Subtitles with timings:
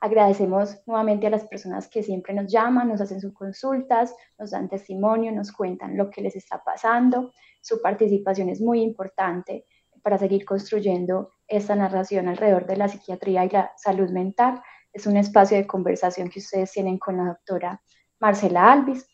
[0.00, 4.66] Agradecemos nuevamente a las personas que siempre nos llaman, nos hacen sus consultas, nos dan
[4.66, 7.30] testimonio, nos cuentan lo que les está pasando.
[7.60, 9.66] Su participación es muy importante
[10.02, 14.62] para seguir construyendo esta narración alrededor de la psiquiatría y la salud mental.
[14.90, 17.82] Es un espacio de conversación que ustedes tienen con la doctora
[18.20, 19.06] Marcela Alvis.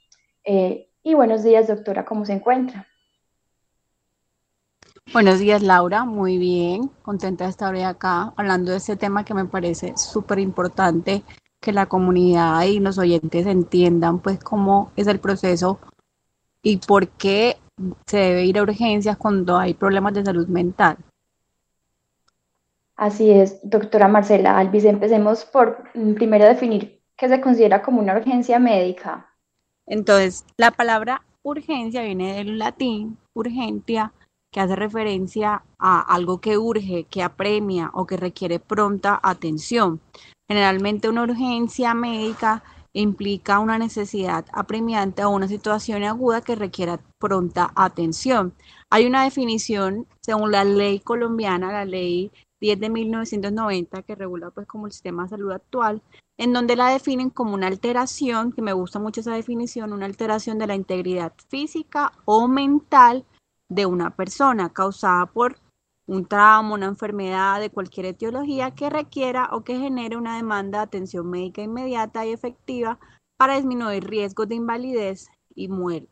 [0.45, 2.87] Eh, y buenos días, doctora, ¿cómo se encuentra?
[5.15, 6.05] Buenos días, Laura.
[6.05, 6.91] Muy bien.
[7.03, 11.23] Contenta de estar hoy acá hablando de este tema que me parece súper importante
[11.61, 15.79] que la comunidad y los oyentes entiendan pues cómo es el proceso
[16.65, 17.59] y por qué
[18.07, 20.97] se debe ir a urgencias cuando hay problemas de salud mental.
[22.97, 24.85] Así es, doctora Marcela Alvis.
[24.85, 29.33] Empecemos por mm, primero definir qué se considera como una urgencia médica.
[29.87, 34.13] Entonces, la palabra urgencia viene del latín, urgentia,
[34.55, 40.01] que hace referencia a algo que urge, que apremia o que requiere pronta atención.
[40.49, 47.73] Generalmente una urgencia médica implica una necesidad apremiante o una situación aguda que requiera pronta
[47.75, 48.55] atención.
[48.91, 54.69] Hay una definición según la ley colombiana, la ley 10 de 1990, que regula pues
[54.69, 56.01] como el sistema de salud actual,
[56.39, 60.61] en donde la definen como una alteración, que me gusta mucho esa definición, una alteración
[60.61, 63.25] de la integridad física o mental
[63.69, 65.59] de una persona causada por
[66.07, 70.85] un trauma, una enfermedad de cualquier etiología que requiera o que genere una demanda de
[70.85, 72.99] atención médica inmediata y efectiva
[73.37, 76.09] para disminuir riesgos de invalidez y muerte.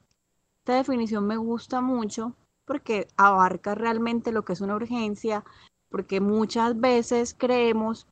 [0.61, 5.45] Esta definición me gusta mucho porque abarca realmente lo que es una urgencia,
[5.91, 8.07] porque muchas veces creemos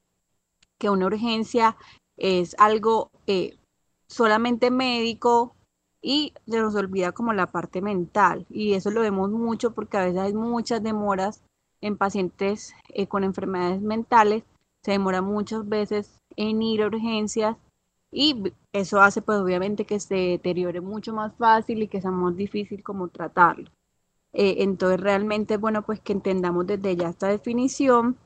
[0.79, 1.77] que una urgencia
[2.17, 3.57] es algo eh,
[4.09, 5.55] solamente médico
[6.03, 10.05] y se nos olvida como la parte mental y eso lo vemos mucho porque a
[10.05, 11.43] veces hay muchas demoras
[11.81, 14.45] en pacientes eh, con enfermedades mentales,
[14.83, 17.57] se demora muchas veces en ir a urgencias
[18.13, 22.37] y eso hace pues obviamente que se deteriore mucho más fácil y que sea más
[22.37, 23.71] difícil como tratarlo.
[24.33, 28.17] Eh, entonces realmente bueno pues que entendamos desde ya esta definición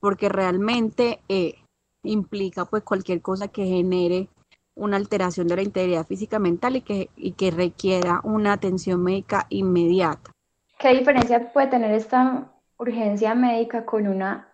[0.00, 1.56] porque realmente eh,
[2.02, 4.28] implica pues cualquier cosa que genere
[4.74, 9.46] una alteración de la integridad física mental y que, y que requiera una atención médica
[9.50, 10.30] inmediata.
[10.78, 14.48] ¿Qué diferencia puede tener esta urgencia médica con una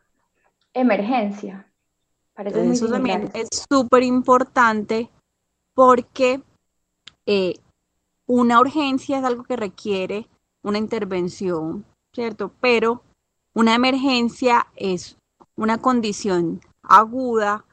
[0.74, 1.66] emergencia?
[2.34, 5.10] Parece Eso también es súper importante
[5.74, 6.42] porque
[7.26, 7.54] eh,
[8.26, 10.28] una urgencia es algo que requiere
[10.62, 12.52] una intervención, ¿cierto?
[12.60, 13.02] Pero
[13.54, 15.16] una emergencia es
[15.56, 17.64] una condición aguda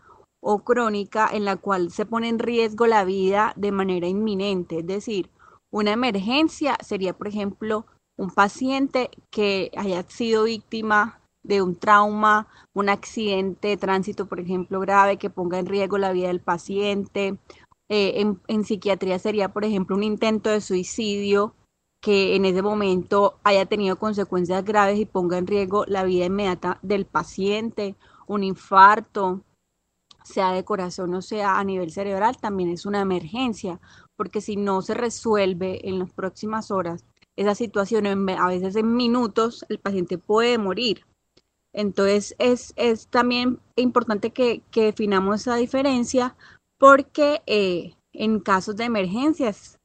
[0.48, 4.80] o crónica en la cual se pone en riesgo la vida de manera inminente.
[4.80, 5.32] Es decir,
[5.72, 12.90] una emergencia sería, por ejemplo, un paciente que haya sido víctima de un trauma, un
[12.90, 17.40] accidente de tránsito, por ejemplo, grave que ponga en riesgo la vida del paciente.
[17.90, 21.56] Eh, en, en psiquiatría sería, por ejemplo, un intento de suicidio
[22.02, 26.78] que en ese momento haya tenido consecuencias graves y ponga en riesgo la vida inmediata
[26.84, 27.96] del paciente,
[28.28, 29.42] un infarto,
[30.26, 33.80] sea de corazón o sea a nivel cerebral, también es una emergencia,
[34.16, 37.06] porque si no se resuelve en las próximas horas
[37.36, 41.06] esa situación, a veces en minutos, el paciente puede morir.
[41.74, 46.36] Entonces es, es también importante que, definamos esa diferencia
[46.78, 49.80] porque eh, en casos de emergencias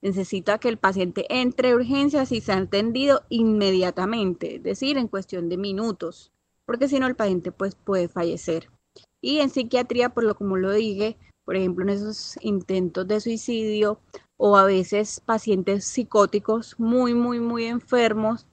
[0.00, 5.58] necesita que el paciente entre urgencias y sea atendido inmediatamente, es decir, en cuestión de
[5.58, 6.32] minutos,
[6.64, 8.70] porque si no el paciente pues puede fallecer.
[9.24, 11.16] Y en psiquiatría, por lo como lo dije,
[11.46, 13.98] por ejemplo, en esos intentos de suicidio
[14.36, 18.46] o a veces pacientes psicóticos muy, muy, muy enfermos,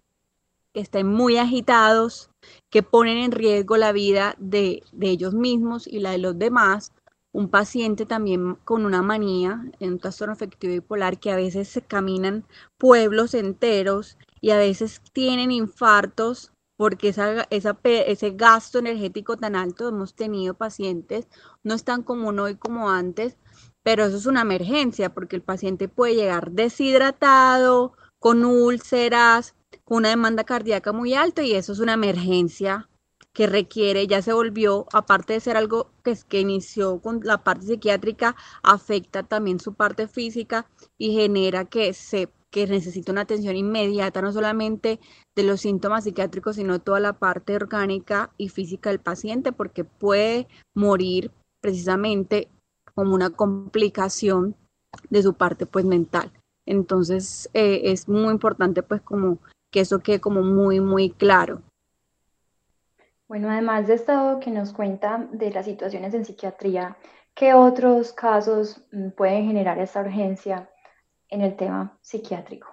[0.73, 2.29] que estén muy agitados,
[2.69, 6.93] que ponen en riesgo la vida de, de ellos mismos y la de los demás,
[7.33, 11.81] un paciente también con una manía, en un trastorno afectivo bipolar, que a veces se
[11.81, 12.45] caminan
[12.77, 16.50] pueblos enteros y a veces tienen infartos
[16.81, 21.27] porque esa, ese gasto energético tan alto hemos tenido pacientes,
[21.61, 23.37] no es tan común hoy como antes,
[23.83, 30.09] pero eso es una emergencia porque el paciente puede llegar deshidratado, con úlceras, con una
[30.09, 32.89] demanda cardíaca muy alta y eso es una emergencia
[33.31, 37.67] que requiere, ya se volvió, aparte de ser algo que, que inició con la parte
[37.67, 40.65] psiquiátrica, afecta también su parte física
[40.97, 44.99] y genera que se que necesita una atención inmediata, no solamente
[45.35, 50.47] de los síntomas psiquiátricos, sino toda la parte orgánica y física del paciente, porque puede
[50.73, 51.31] morir
[51.61, 52.49] precisamente
[52.95, 54.55] como una complicación
[55.09, 56.31] de su parte pues mental.
[56.65, 59.39] Entonces eh, es muy importante pues como
[59.71, 61.61] que eso quede como muy muy claro.
[63.27, 66.97] Bueno, además de esto que nos cuenta de las situaciones en psiquiatría,
[67.33, 70.69] ¿qué otros casos mm, pueden generar esta urgencia
[71.29, 72.67] en el tema psiquiátrico?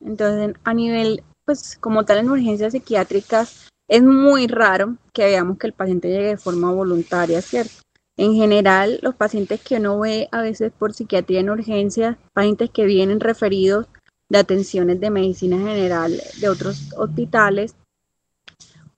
[0.00, 5.66] Entonces, a nivel, pues como tal en urgencias psiquiátricas, es muy raro que veamos que
[5.66, 7.72] el paciente llegue de forma voluntaria, ¿cierto?
[8.18, 12.84] En general, los pacientes que uno ve a veces por psiquiatría en urgencias, pacientes que
[12.84, 13.86] vienen referidos
[14.28, 17.74] de atenciones de medicina general de otros hospitales,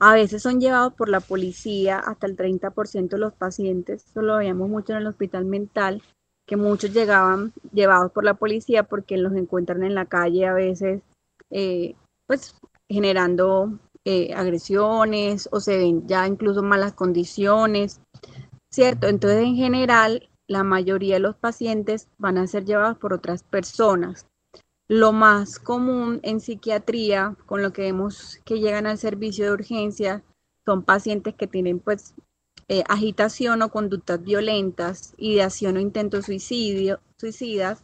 [0.00, 4.38] a veces son llevados por la policía, hasta el 30% de los pacientes, eso lo
[4.38, 6.02] veíamos mucho en el hospital mental,
[6.48, 11.00] que muchos llegaban llevados por la policía porque los encuentran en la calle a veces,
[11.50, 11.94] eh,
[12.30, 12.54] pues
[12.88, 18.00] generando eh, agresiones o se ven ya incluso malas condiciones,
[18.70, 19.08] ¿cierto?
[19.08, 24.28] Entonces, en general, la mayoría de los pacientes van a ser llevados por otras personas.
[24.86, 30.22] Lo más común en psiquiatría, con lo que vemos que llegan al servicio de urgencia,
[30.64, 32.14] son pacientes que tienen pues
[32.68, 37.82] eh, agitación o conductas violentas, ideación o intento suicidio, suicidas,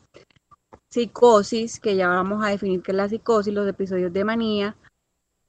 [0.96, 4.76] psicosis, que ya vamos a definir que es la psicosis, los episodios de manía,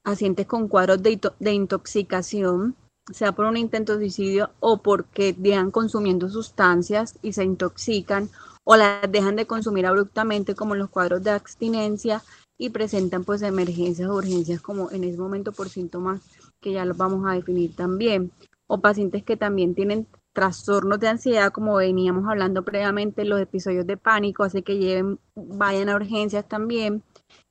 [0.04, 2.76] pacientes con cuadros de, intoxicación,
[3.14, 8.30] sea por un intento de suicidio o porque llegan consumiendo sustancias y se intoxican
[8.66, 12.22] o las dejan de consumir abruptamente como los cuadros de abstinencia
[12.58, 16.22] y presentan pues emergencias o urgencias como en ese momento por síntomas
[16.60, 18.32] que ya los vamos a definir también
[18.68, 20.08] o pacientes que también tienen
[20.38, 25.90] trastornos de ansiedad como veníamos hablando previamente los episodios de pánico así que lleven vayan
[25.90, 27.02] a urgencias también.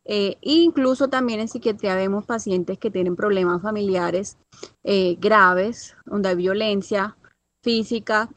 [0.04, 4.38] Eh, incluso también en psiquiatría vemos pacientes que tienen problemas familiares
[4.84, 7.16] eh, graves donde hay violencia
[7.60, 8.30] física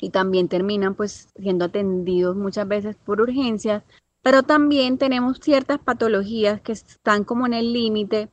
[0.00, 3.84] y también terminan pues siendo atendidos muchas veces por urgencias,
[4.20, 8.30] pero también tenemos ciertas patologías que están como en el límite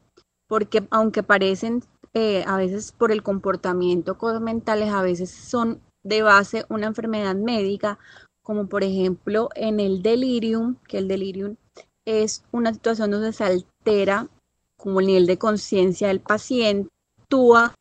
[0.47, 6.65] porque aunque parecen eh, a veces por el comportamiento mentales, a veces son de base
[6.69, 7.97] una enfermedad médica,
[8.41, 11.55] como por ejemplo en el delirium, que el delirium
[12.05, 14.27] es una situación donde se altera
[14.77, 16.93] como el nivel de conciencia del paciente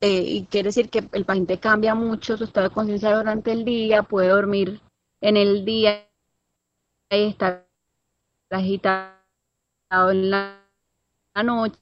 [0.00, 3.66] eh, y quiere decir que el paciente cambia mucho su estado de conciencia durante el
[3.66, 4.80] día, puede dormir
[5.20, 6.08] en el día
[7.10, 7.68] y estar
[8.48, 10.58] agitado en la
[11.44, 11.78] noche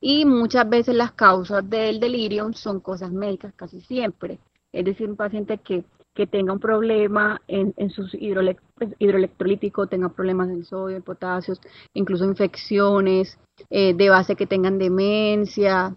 [0.00, 4.38] y muchas veces las causas del delirio son cosas médicas casi siempre,
[4.72, 8.16] es decir, un paciente que, que tenga un problema en, en sus
[8.76, 11.54] pues, hidroelectrolíticos, tenga problemas en sodio, en potasio,
[11.94, 13.38] incluso infecciones,
[13.68, 15.94] eh, de base que tengan demencia,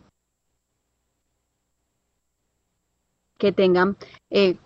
[3.38, 3.98] que tengan,
[4.30, 4.58] eh,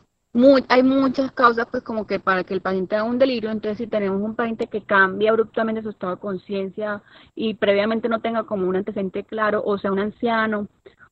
[0.69, 3.87] hay muchas causas pues como que para que el paciente haga un delirio, entonces si
[3.87, 7.01] tenemos un paciente que cambia abruptamente su estado de conciencia
[7.35, 10.67] y previamente no tenga como un antecedente claro, o sea, un anciano,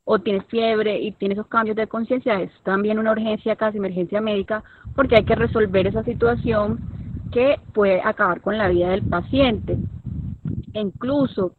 [0.06, 4.22] o tiene fiebre y tiene esos cambios de conciencia, es también una urgencia, casi emergencia
[4.22, 4.64] médica,
[4.96, 6.80] porque hay que resolver esa situación
[7.32, 9.78] que puede acabar con la vida del paciente.
[10.74, 11.56] incluso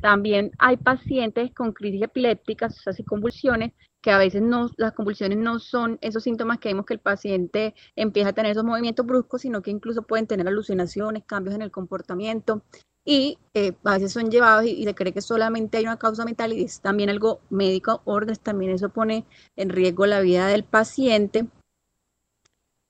[0.00, 3.72] también hay pacientes con crisis epilépticas, o sea, y convulsiones,
[4.04, 7.74] que a veces no, las convulsiones no son esos síntomas que vemos que el paciente
[7.96, 11.70] empieza a tener esos movimientos bruscos, sino que incluso pueden tener alucinaciones, cambios en el
[11.70, 12.62] comportamiento
[13.02, 16.52] y eh, a veces son llevados y, se cree que solamente hay una causa mental
[16.52, 19.24] y es también algo médico, orden, también eso pone
[19.56, 21.46] en riesgo la vida del paciente.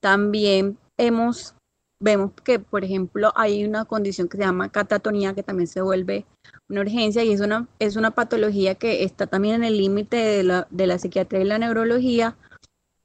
[0.01, 1.54] También hemos
[1.99, 6.25] vemos que, por ejemplo, hay una condición que se llama catatonía, que también se vuelve
[6.69, 10.43] una urgencia y es una, es una patología que está también en el límite de
[10.43, 12.37] la, de la psiquiatría y la neurología,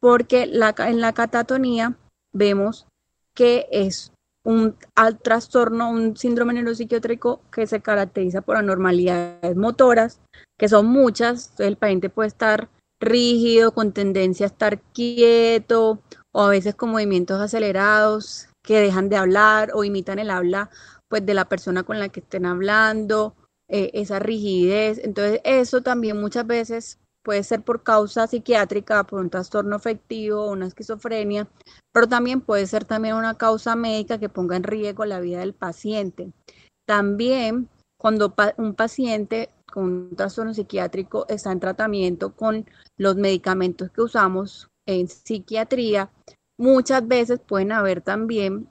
[0.00, 1.96] porque la, en la catatonía
[2.32, 2.86] vemos
[3.34, 10.20] que es un al trastorno, un síndrome neuropsiquiátrico que se caracteriza por anormalidades motoras,
[10.58, 11.52] que son muchas.
[11.60, 12.70] El paciente puede estar
[13.00, 16.00] rígido, con tendencia a estar quieto,
[16.32, 20.70] o a veces con movimientos acelerados que dejan de hablar o imitan el habla
[21.08, 23.34] pues de la persona con la que estén hablando,
[23.68, 24.98] eh, esa rigidez.
[25.02, 30.66] Entonces, eso también muchas veces puede ser por causa psiquiátrica, por un trastorno afectivo, una
[30.66, 31.48] esquizofrenia,
[31.92, 35.54] pero también puede ser también una causa médica que ponga en riesgo la vida del
[35.54, 36.32] paciente.
[36.86, 44.02] También cuando un paciente con un trastorno psiquiátrico está en tratamiento con los medicamentos que
[44.02, 46.10] usamos en psiquiatría,
[46.60, 48.68] muchas veces pueden haber también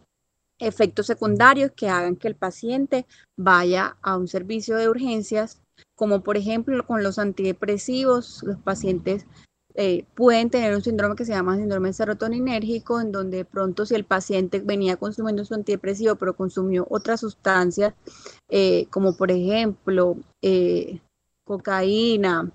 [0.59, 5.59] efectos secundarios que hagan que el paciente vaya a un servicio de urgencias,
[5.95, 9.25] como por ejemplo con los antidepresivos, los pacientes
[9.73, 13.95] eh, pueden tener un síndrome que se llama síndrome serotoninérgico, en donde de pronto si
[13.95, 17.95] el paciente venía consumiendo su antidepresivo, pero consumió otras sustancias,
[18.49, 20.99] eh, como por ejemplo eh,
[21.43, 22.51] cocaína,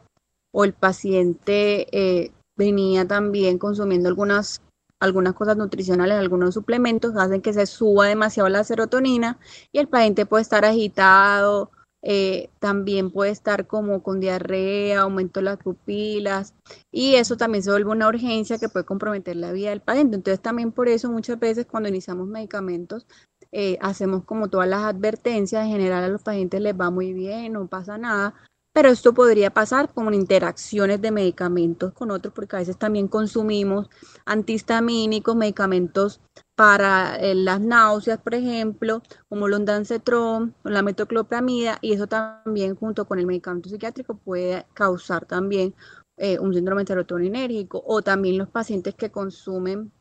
[0.52, 4.60] o el paciente venía también consumiendo algunas
[5.04, 9.38] algunas cosas nutricionales, algunos suplementos hacen que se suba demasiado la serotonina
[9.72, 11.70] y el paciente puede estar agitado,
[12.06, 16.54] eh, también puede estar como con diarrea, aumento de las pupilas
[16.92, 20.16] y eso también se vuelve una urgencia que puede comprometer la vida del paciente.
[20.16, 23.06] Entonces también por eso muchas veces cuando iniciamos medicamentos
[23.52, 27.54] eh, hacemos como todas las advertencias, en general a los pacientes les va muy bien,
[27.54, 28.34] no pasa nada,
[28.74, 33.88] pero esto podría pasar con interacciones de medicamentos con otros, porque a veces también consumimos
[34.26, 36.20] antihistamínicos, medicamentos
[36.56, 43.06] para eh, las náuseas, por ejemplo, como el ondansetron la metoclopramida, y eso también junto
[43.06, 45.72] con el medicamento psiquiátrico puede causar también
[46.16, 49.92] eh, un síndrome serotoninérgico, o también los pacientes que consumen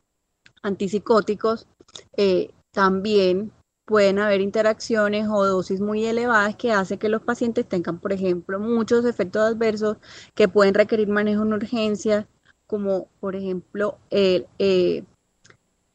[0.62, 1.68] antipsicóticos
[2.16, 3.52] eh, también
[3.84, 8.58] pueden haber interacciones o dosis muy elevadas que hace que los pacientes tengan, por ejemplo,
[8.58, 9.98] muchos efectos adversos
[10.34, 12.26] que pueden requerir manejo en urgencias,
[12.66, 15.04] como por ejemplo eh,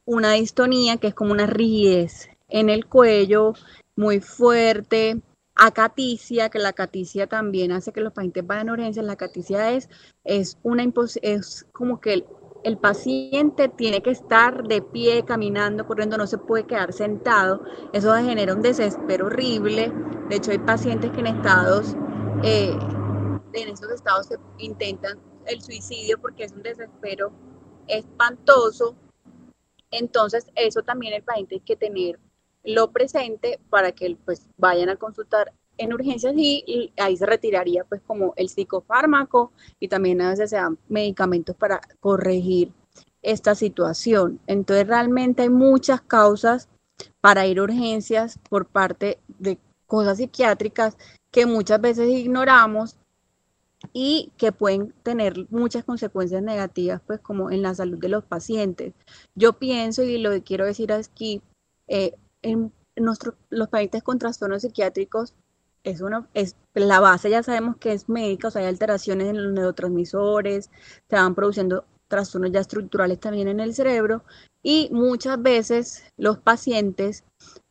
[0.04, 3.54] una distonía, que es como una rigidez en el cuello
[3.96, 5.20] muy fuerte,
[5.54, 9.04] acaticia, que la acaticia también hace que los pacientes vayan a urgencias.
[9.04, 9.88] La acaticia es,
[10.24, 10.84] es, una
[11.22, 12.24] es como que
[12.62, 17.62] el paciente tiene que estar de pie, caminando, corriendo, no se puede quedar sentado.
[17.92, 19.92] Eso genera un desespero horrible.
[20.28, 21.96] De hecho, hay pacientes que en estados,
[22.42, 22.76] eh,
[23.52, 27.32] en esos estados se intentan el suicidio porque es un desespero
[27.86, 28.94] espantoso.
[29.90, 32.20] Entonces, eso también el paciente hay que tener
[32.62, 38.02] lo presente para que pues vayan a consultar en urgencias y, ahí se retiraría pues
[38.06, 42.72] como el psicofármaco y también a veces se dan medicamentos para corregir
[43.22, 44.40] esta situación.
[44.46, 46.68] Entonces realmente hay muchas causas
[47.20, 50.96] para ir a urgencias por parte de cosas psiquiátricas
[51.30, 52.96] que muchas veces ignoramos
[53.94, 58.92] y que pueden tener muchas consecuencias negativas, pues como en la salud de los pacientes.
[59.34, 61.40] Yo pienso, y lo que quiero decir aquí,
[61.88, 65.34] eh, en nuestros, los pacientes con trastornos psiquiátricos
[65.84, 69.42] es una, es, la base ya sabemos que es médica, o sea, hay alteraciones en
[69.42, 70.70] los neurotransmisores,
[71.08, 74.24] se van produciendo trastornos ya estructurales también en el cerebro
[74.62, 77.24] y muchas veces los pacientes,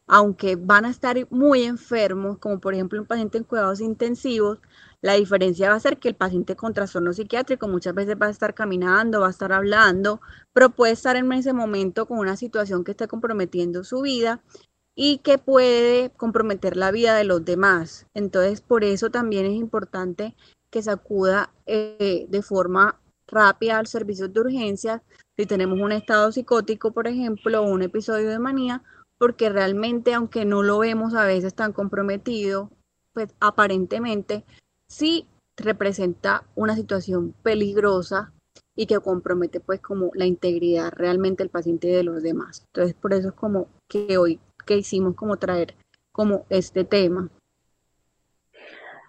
[0.08, 4.60] aunque van a estar muy enfermos, como por ejemplo un paciente en cuidados intensivos,
[5.02, 8.32] la diferencia va a ser que el paciente con trastorno psiquiátrico muchas veces va a
[8.32, 10.20] estar caminando, va a estar hablando,
[10.52, 14.42] pero puede estar en ese momento con una situación que esté comprometiendo su vida
[15.02, 18.06] y que puede comprometer la vida de los demás.
[18.14, 20.36] Entonces, por eso también es importante
[20.70, 25.02] que se acuda eh, de forma rápida al servicio de urgencias
[25.38, 28.84] si tenemos un estado psicótico, por ejemplo, o un episodio de manía,
[29.18, 32.70] porque realmente, aunque no lo vemos a veces tan comprometido,
[33.14, 34.44] pues aparentemente
[34.90, 35.26] sí
[35.56, 38.34] representa una situación peligrosa
[38.76, 42.66] y que compromete pues como la integridad realmente del paciente y de los demás.
[42.74, 45.74] Entonces, por eso es como que hoy que hicimos como traer
[46.12, 47.30] como este tema.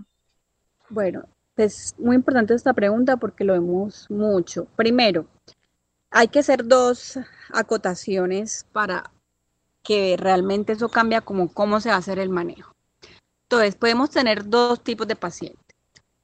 [0.89, 1.23] Bueno,
[1.57, 4.67] es muy importante esta pregunta porque lo vemos mucho.
[4.75, 5.25] Primero,
[6.11, 7.19] hay que hacer dos
[7.51, 9.11] acotaciones para
[9.83, 12.71] que realmente eso cambia como cómo se va a hacer el manejo.
[13.43, 15.64] Entonces, podemos tener dos tipos de pacientes.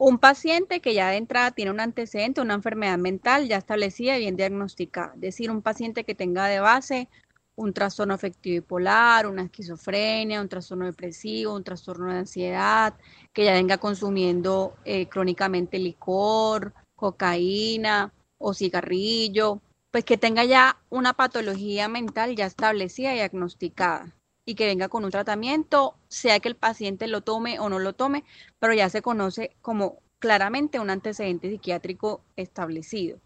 [0.03, 4.21] Un paciente que ya de entrada tiene un antecedente, una enfermedad mental ya establecida y
[4.21, 7.07] bien diagnosticada, es decir, un paciente que tenga de base
[7.55, 12.95] un trastorno afectivo bipolar, una esquizofrenia, un trastorno depresivo, un trastorno de ansiedad,
[13.31, 21.13] que ya venga consumiendo eh, crónicamente licor, cocaína o cigarrillo, pues que tenga ya una
[21.13, 24.15] patología mental ya establecida y diagnosticada
[24.45, 27.93] y que venga con un tratamiento, sea que el paciente lo tome o no lo
[27.93, 28.23] tome,
[28.59, 33.19] pero ya se conoce como claramente un antecedente psiquiátrico establecido.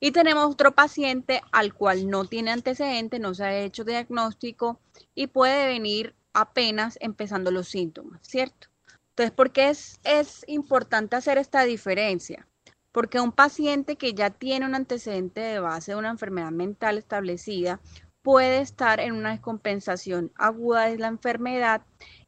[0.00, 4.80] Y tenemos otro paciente al cual no tiene antecedente, no se ha hecho diagnóstico
[5.14, 8.68] y puede venir apenas empezando los síntomas, ¿cierto?
[9.10, 12.48] Entonces, ¿por qué es, es importante hacer esta diferencia?
[12.92, 17.80] Porque un paciente que ya tiene un antecedente de base de una enfermedad mental establecida
[18.22, 21.82] puede estar en una descompensación aguda de la enfermedad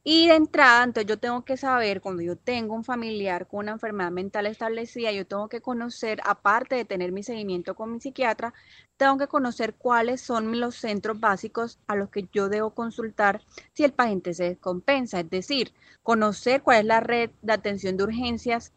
[0.04, 3.72] y de entrada, entonces yo tengo que saber, cuando yo tengo un familiar con una
[3.72, 8.52] enfermedad mental establecida, yo tengo que conocer, aparte de tener mi seguimiento con mi psiquiatra,
[8.96, 13.42] tengo que conocer cuáles son los centros básicos a los que yo debo consultar
[13.74, 15.72] si el paciente se descompensa, es decir,
[16.02, 18.72] conocer cuál es la red de atención de urgencias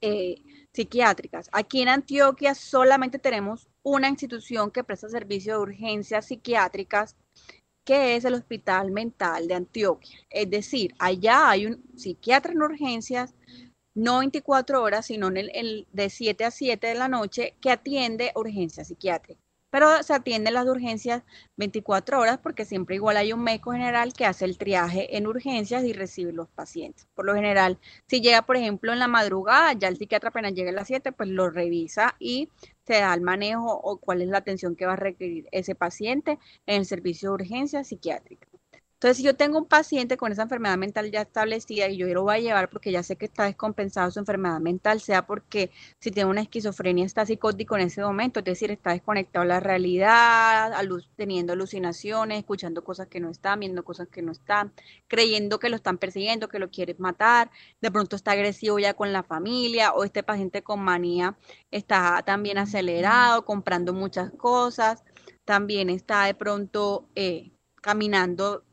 [0.00, 1.48] eh, psiquiátricas.
[1.52, 7.16] Aquí en Antioquia solamente tenemos una institución que presta servicio de urgencias psiquiátricas
[7.84, 10.18] que es el Hospital Mental de Antioquia.
[10.28, 13.34] Es decir, allá hay un psiquiatra en urgencias,
[13.94, 18.32] no 24 horas, sino en el, de 7 a 7 de la noche, que atiende
[18.34, 21.22] urgencias psiquiátricas pero se atienden las urgencias
[21.56, 25.84] 24 horas porque siempre igual hay un médico general que hace el triaje en urgencias
[25.84, 27.06] y recibe los pacientes.
[27.14, 30.70] Por lo general, si llega, por ejemplo, en la madrugada, ya el psiquiatra apenas llega
[30.70, 32.48] a las 7, pues lo revisa y
[32.88, 36.38] se da el manejo o cuál es la atención que va a requerir ese paciente
[36.66, 38.47] en el servicio de urgencias psiquiátricas.
[38.98, 42.24] Entonces, si yo tengo un paciente con esa enfermedad mental ya establecida y yo lo
[42.24, 46.10] voy a llevar porque ya sé que está descompensado su enfermedad mental, sea porque si
[46.10, 50.72] tiene una esquizofrenia está psicótico en ese momento, es decir, está desconectado a la realidad,
[51.14, 54.72] teniendo alucinaciones, escuchando cosas que no están, viendo cosas que no están,
[55.06, 59.12] creyendo que lo están persiguiendo, que lo quieren matar, de pronto está agresivo ya con
[59.12, 61.36] la familia o este paciente con manía
[61.70, 65.04] está también acelerado, comprando muchas cosas,
[65.44, 67.08] también está de pronto...
[67.14, 68.64] Eh, caminando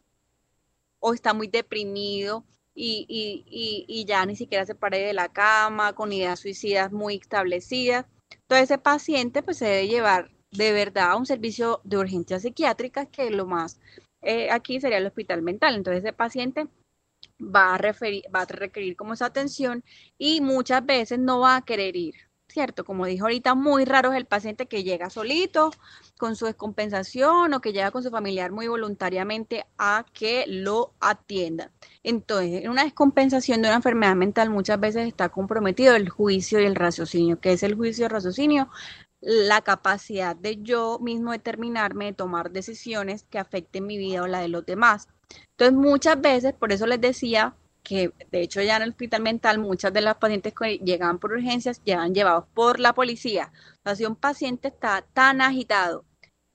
[1.07, 6.39] o está muy deprimido y, ya ni siquiera se pare de la cama, con ideas
[6.39, 8.07] suicidas muy establecidas.
[8.31, 13.07] Entonces ese paciente pues se debe llevar de verdad a un servicio de urgencias psiquiátricas,
[13.09, 13.79] que lo más
[14.23, 15.75] eh, aquí sería el hospital mental.
[15.75, 16.67] Entonces ese paciente
[17.39, 19.83] va a, referir, va a requerir como esa atención
[20.17, 22.15] y muchas veces no va a querer ir.
[22.55, 22.85] ¿Cierto?
[22.85, 25.71] Como dijo ahorita, muy raro es el paciente que llega solito
[26.17, 31.71] con su descompensación o que llega con su familiar muy voluntariamente a que lo atienda.
[32.01, 36.65] Entonces, en una descompensación de una enfermedad mental muchas veces está comprometido el juicio y
[36.65, 37.41] el raciocinio.
[37.41, 38.69] ¿Qué es el juicio y el raciocinio?
[39.19, 44.39] La capacidad de yo mismo determinarme, de tomar decisiones que afecten mi vida o la
[44.39, 45.09] de los demás.
[45.57, 47.53] Entonces, muchas veces, por eso les decía,
[47.85, 51.31] que de hecho ya en el hospital mental muchas de las pacientes que llegaban por
[51.31, 53.53] urgencias llevan llevados por la policía.
[53.85, 56.03] O si un paciente está tan agitado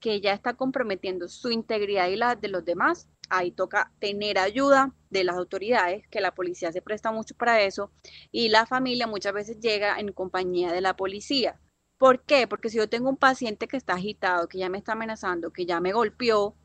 [0.00, 4.92] que ya está comprometiendo su integridad y la de los demás, ahí toca tener ayuda
[5.10, 7.92] de las autoridades, que la policía se presta mucho para eso,
[8.32, 11.60] y la familia muchas veces llega en compañía de la policía.
[11.98, 12.48] ¿Por qué?
[12.48, 15.66] Porque si yo tengo un paciente que está agitado, que ya me está amenazando, que
[15.66, 16.56] ya me golpeó,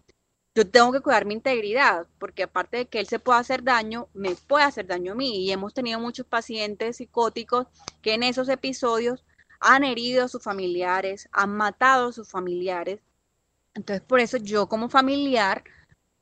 [0.55, 4.07] yo tengo que cuidar mi integridad, porque aparte de que él se pueda hacer daño,
[4.13, 5.45] me puede hacer daño a mí.
[5.45, 7.67] Y hemos tenido muchos pacientes psicóticos
[8.01, 9.25] que en esos episodios
[9.59, 13.01] han herido a sus familiares, han matado a sus familiares.
[13.73, 15.65] Entonces, por eso yo como familiar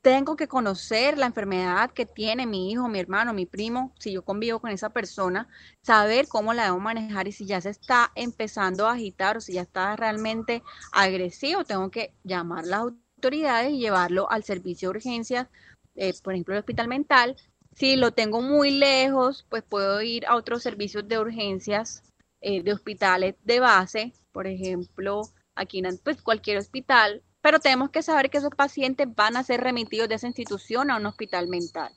[0.02, 4.22] tengo que conocer la enfermedad que tiene mi hijo, mi hermano, mi primo, si yo
[4.22, 5.48] convivo con esa persona,
[5.80, 9.54] saber cómo la debo manejar y si ya se está empezando a agitar o si
[9.54, 12.80] ya está realmente agresivo, tengo que llamar a las
[13.22, 15.48] y llevarlo al servicio de urgencias,
[15.94, 17.36] eh, por ejemplo, el hospital mental.
[17.74, 22.02] Si lo tengo muy lejos, pues puedo ir a otros servicios de urgencias
[22.40, 25.22] eh, de hospitales de base, por ejemplo,
[25.54, 29.60] aquí en pues, cualquier hospital, pero tenemos que saber que esos pacientes van a ser
[29.60, 31.92] remitidos de esa institución a un hospital mental.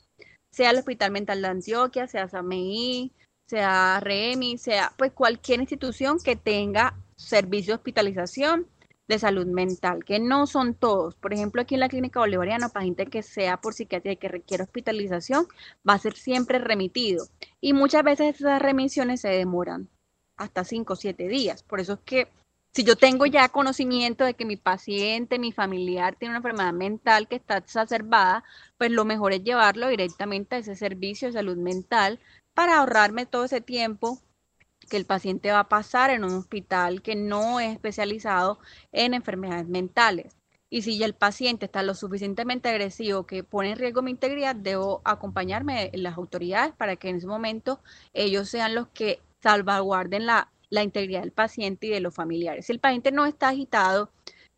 [0.52, 3.12] sea el Hospital Mental de Antioquia, sea SAMEI,
[3.48, 8.68] sea REMI, sea pues cualquier institución que tenga servicio de hospitalización
[9.08, 11.16] de salud mental, que no son todos.
[11.16, 14.28] Por ejemplo, aquí en la Clínica Bolivariana, para gente que sea por psiquiatría y que
[14.28, 15.48] requiere hospitalización,
[15.88, 17.28] va a ser siempre remitido.
[17.62, 19.90] Y muchas veces esas remisiones se demoran
[20.36, 21.64] hasta 5 o 7 días.
[21.64, 22.28] Por eso es que
[22.74, 27.28] si yo tengo ya conocimiento de que mi paciente, mi familiar tiene una enfermedad mental
[27.28, 28.44] que está exacerbada,
[28.78, 32.20] pues lo mejor es llevarlo directamente a ese servicio de salud mental
[32.54, 34.22] para ahorrarme todo ese tiempo
[34.90, 38.60] que el paciente va a pasar en un hospital que no es especializado
[38.92, 40.36] en enfermedades mentales.
[40.70, 44.56] Y si ya el paciente está lo suficientemente agresivo que pone en riesgo mi integridad,
[44.56, 47.80] debo acompañarme las autoridades para que en ese momento
[48.14, 52.66] ellos sean los que salvaguarden la, la integridad del paciente y de los familiares.
[52.66, 54.12] Si el paciente no está agitado,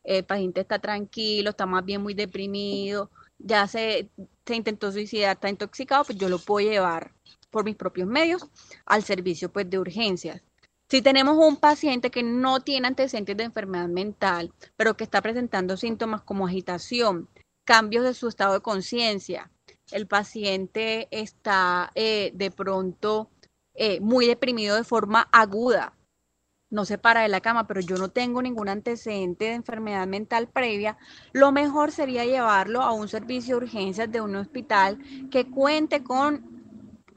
[0.04, 4.10] el paciente está tranquilo, está más bien muy deprimido, ya se,
[4.46, 7.12] se intentó suicidar, está intoxicado, pues yo lo puedo llevar
[7.50, 8.48] por mis propios medios
[8.86, 10.42] al servicio pues, de urgencias.
[10.90, 15.78] Si tenemos un paciente que no tiene antecedentes de enfermedad mental, pero que está presentando
[15.78, 17.30] síntomas como agitación,
[17.64, 19.52] cambios de su estado de conciencia,
[19.92, 23.30] el paciente está eh, de pronto
[23.76, 25.94] eh, muy deprimido de forma aguda,
[26.72, 30.48] no se para de la cama, pero yo no tengo ningún antecedente de enfermedad mental
[30.48, 30.98] previa,
[31.34, 35.00] lo mejor sería llevarlo a un servicio de urgencias de un hospital
[35.32, 36.59] que cuente con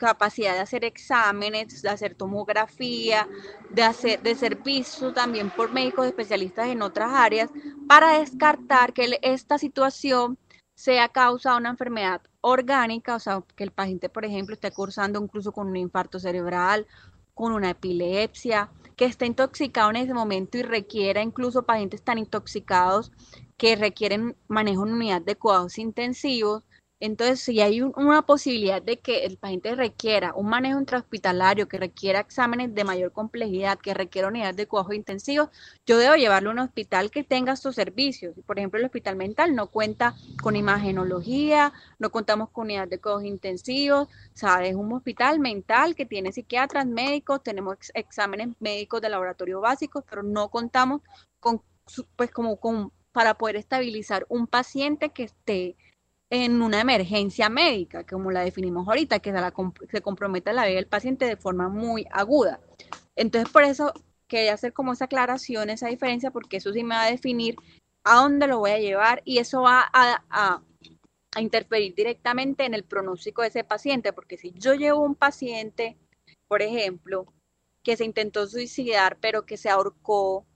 [0.07, 3.29] capacidad de hacer exámenes, de hacer tomografía,
[3.71, 7.51] de hacer de ser visto también por médicos especialistas en otras áreas
[7.89, 10.39] para descartar que esta situación
[10.75, 15.23] sea causa de una enfermedad orgánica, o sea, que el paciente, por ejemplo, esté cursando
[15.23, 16.87] incluso con un infarto cerebral,
[17.35, 23.13] con una epilepsia, que esté intoxicado en ese momento y requiera incluso pacientes tan intoxicados
[23.57, 26.65] que requieren manejo en unidad de cuidados intensivos,
[27.05, 32.21] entonces, si hay una posibilidad de que el paciente requiera un manejo intrahospitalario, que requiera
[32.21, 35.51] exámenes de mayor complejidad, que requiera unidades de cuidado intensivo,
[35.85, 38.37] yo debo llevarlo a un hospital que tenga estos servicios.
[38.47, 43.25] Por ejemplo, el hospital mental no cuenta con imagenología, no contamos con unidades de cuidados
[43.25, 44.71] intensivos, ¿sabes?
[44.71, 50.23] Es un hospital mental que tiene psiquiatras, médicos, tenemos exámenes médicos de laboratorio básicos, pero
[50.23, 51.01] no contamos
[51.41, 51.63] con,
[52.15, 55.77] pues como con, para poder estabilizar un paciente que esté
[56.35, 59.53] en una emergencia médica, como la definimos ahorita, que se, la,
[59.91, 62.59] se compromete la vida del paciente de forma muy aguda.
[63.15, 63.93] Entonces, por eso
[64.29, 67.57] quería hacer como esa aclaración, esa diferencia, porque eso sí me va a definir
[68.05, 70.63] a dónde lo voy a llevar y eso va a, a,
[71.35, 75.99] a interferir directamente en el pronóstico de ese paciente, porque si yo llevo un paciente,
[76.49, 77.27] por ejemplo,
[77.83, 80.47] que se intentó suicidar, pero que se ahorcó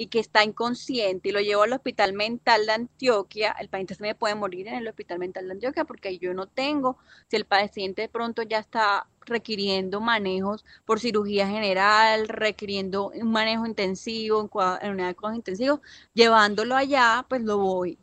[0.00, 4.02] y que está inconsciente y lo llevo al hospital mental de Antioquia, el paciente se
[4.02, 6.96] me puede morir en el hospital mental de Antioquia porque yo no tengo,
[7.28, 13.66] si el paciente de pronto ya está requiriendo manejos por cirugía general, requiriendo un manejo
[13.66, 14.40] intensivo,
[14.80, 15.80] en, unidad de cuidados intensivos,
[16.14, 17.98] llevándolo allá, pues lo voy,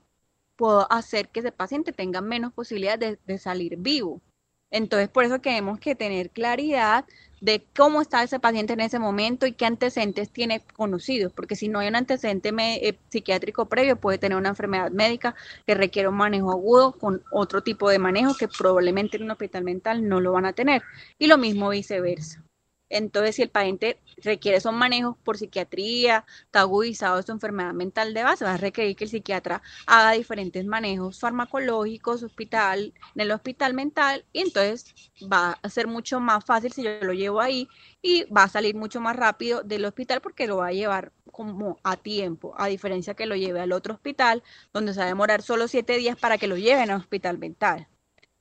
[0.55, 4.21] puedo hacer que ese paciente tenga menos posibilidades de, de salir vivo.
[4.69, 7.05] Entonces, por eso tenemos que tener claridad
[7.41, 11.67] de cómo está ese paciente en ese momento y qué antecedentes tiene conocidos, porque si
[11.67, 16.17] no hay un antecedente eh, psiquiátrico previo, puede tener una enfermedad médica que requiere un
[16.17, 20.31] manejo agudo con otro tipo de manejo que probablemente en un hospital mental no lo
[20.31, 20.81] van a tener.
[21.19, 22.46] Y lo mismo viceversa.
[22.89, 28.23] Entonces, si el paciente requiere esos manejos por psiquiatría, está agudizado su enfermedad mental de
[28.23, 33.73] base, va a requerir que el psiquiatra haga diferentes manejos farmacológicos hospital, en el hospital
[33.73, 34.85] mental y entonces
[35.31, 37.67] va a ser mucho más fácil si yo lo llevo ahí
[38.01, 41.77] y va a salir mucho más rápido del hospital porque lo va a llevar como
[41.83, 45.41] a tiempo, a diferencia que lo lleve al otro hospital donde se va a demorar
[45.41, 47.87] solo siete días para que lo lleven al hospital mental.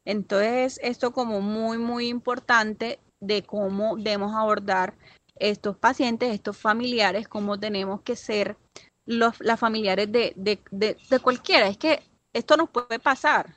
[0.05, 4.95] Entonces, esto como muy, muy importante de cómo debemos abordar
[5.37, 8.57] estos pacientes, estos familiares, cómo tenemos que ser
[9.05, 11.69] los las familiares de, de, de, de cualquiera.
[11.69, 12.03] Es que
[12.33, 13.57] esto nos puede pasar.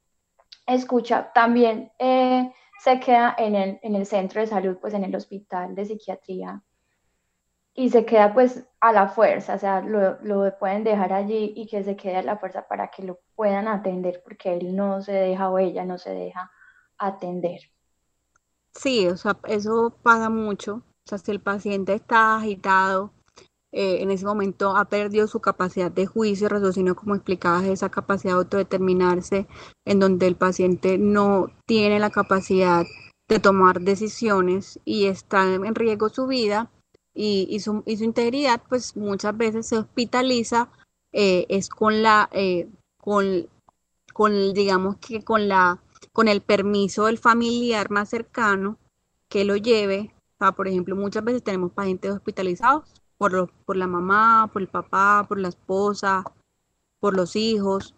[0.66, 1.30] escucha.
[1.32, 5.76] También eh, se queda en el, en el centro de salud, pues en el hospital
[5.76, 6.60] de psiquiatría
[7.74, 11.66] y se queda pues a la fuerza, o sea, lo, lo, pueden dejar allí y
[11.66, 15.12] que se quede a la fuerza para que lo puedan atender porque él no se
[15.12, 16.50] deja o ella no se deja
[16.98, 17.60] atender.
[18.74, 20.76] Sí, o sea, eso pasa mucho.
[20.76, 23.12] O sea, si el paciente está agitado,
[23.72, 28.34] eh, en ese momento ha perdido su capacidad de juicio, raciocinio, como explicabas, esa capacidad
[28.34, 29.46] de autodeterminarse,
[29.86, 32.84] en donde el paciente no tiene la capacidad
[33.28, 36.70] de tomar decisiones y está en riesgo su vida
[37.14, 40.70] y, su, integridad, pues muchas veces se hospitaliza,
[41.12, 43.48] eh, es con la, eh, con,
[44.12, 45.80] con, digamos que con la
[46.12, 48.78] con el permiso del familiar más cercano
[49.28, 50.14] que lo lleve.
[50.56, 52.84] por ejemplo, muchas veces tenemos pacientes hospitalizados
[53.16, 56.24] por, por la mamá, por el papá, por la esposa,
[56.98, 57.94] por los hijos.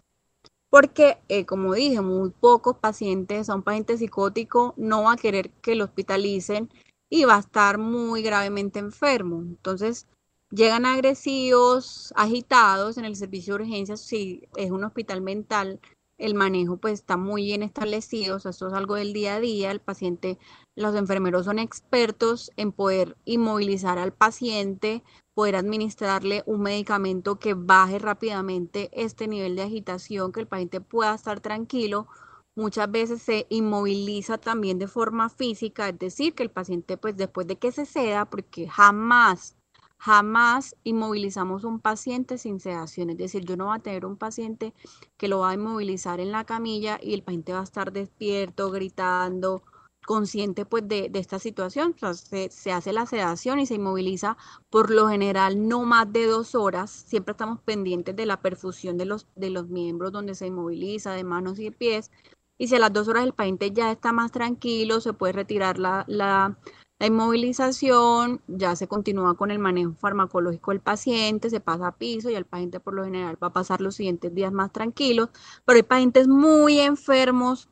[0.68, 5.50] Porque, eh, como dije, muy pocos pacientes, a un paciente psicótico no va a querer
[5.62, 6.70] que lo hospitalicen
[7.14, 9.40] y va a estar muy gravemente enfermo.
[9.40, 10.08] Entonces,
[10.50, 15.78] llegan agresivos, agitados en el servicio de urgencias, si es un hospital mental,
[16.18, 19.70] el manejo pues está muy bien establecido, o esto es algo del día a día,
[19.70, 20.40] el paciente,
[20.74, 28.00] los enfermeros son expertos en poder inmovilizar al paciente, poder administrarle un medicamento que baje
[28.00, 32.08] rápidamente este nivel de agitación, que el paciente pueda estar tranquilo.
[32.56, 37.46] Muchas veces se inmoviliza también de forma física, es decir, que el paciente pues después
[37.46, 39.56] de que se ceda, porque jamás
[40.04, 44.74] Jamás inmovilizamos un paciente sin sedación, es decir, yo no voy a tener un paciente
[45.16, 48.70] que lo va a inmovilizar en la camilla y el paciente va a estar despierto,
[48.70, 49.62] gritando,
[50.04, 51.96] consciente pues de, esta situación.
[51.96, 54.36] se, hace la sedación y se inmoviliza
[54.68, 56.90] por lo general no más de dos horas.
[56.90, 61.24] Siempre estamos pendientes de la perfusión de los, de los miembros donde se inmoviliza, de
[61.24, 62.10] manos y pies.
[62.58, 65.78] Y si a las dos horas el paciente ya está más tranquilo, se puede retirar
[65.78, 66.56] la, la
[66.98, 72.30] la inmovilización ya se continúa con el manejo farmacológico del paciente, se pasa a piso
[72.30, 75.28] y el paciente por lo general va a pasar los siguientes días más tranquilos,
[75.64, 77.68] pero hay pacientes muy enfermos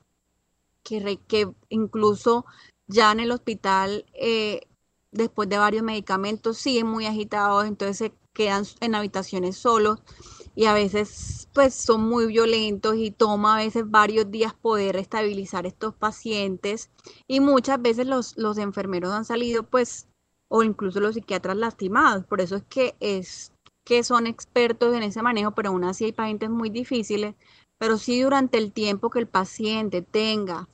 [0.82, 2.44] que, que incluso
[2.88, 4.66] ya en el hospital, eh,
[5.12, 10.00] después de varios medicamentos, siguen muy agitados, entonces se quedan en habitaciones solos
[10.54, 15.66] y a veces pues son muy violentos y toma a veces varios días poder estabilizar
[15.66, 16.90] estos pacientes
[17.26, 20.08] y muchas veces los, los enfermeros han salido pues
[20.48, 23.52] o incluso los psiquiatras lastimados, por eso es que es
[23.84, 27.34] que son expertos en ese manejo, pero aún así hay pacientes muy difíciles,
[27.78, 30.68] pero sí durante el tiempo que el paciente tenga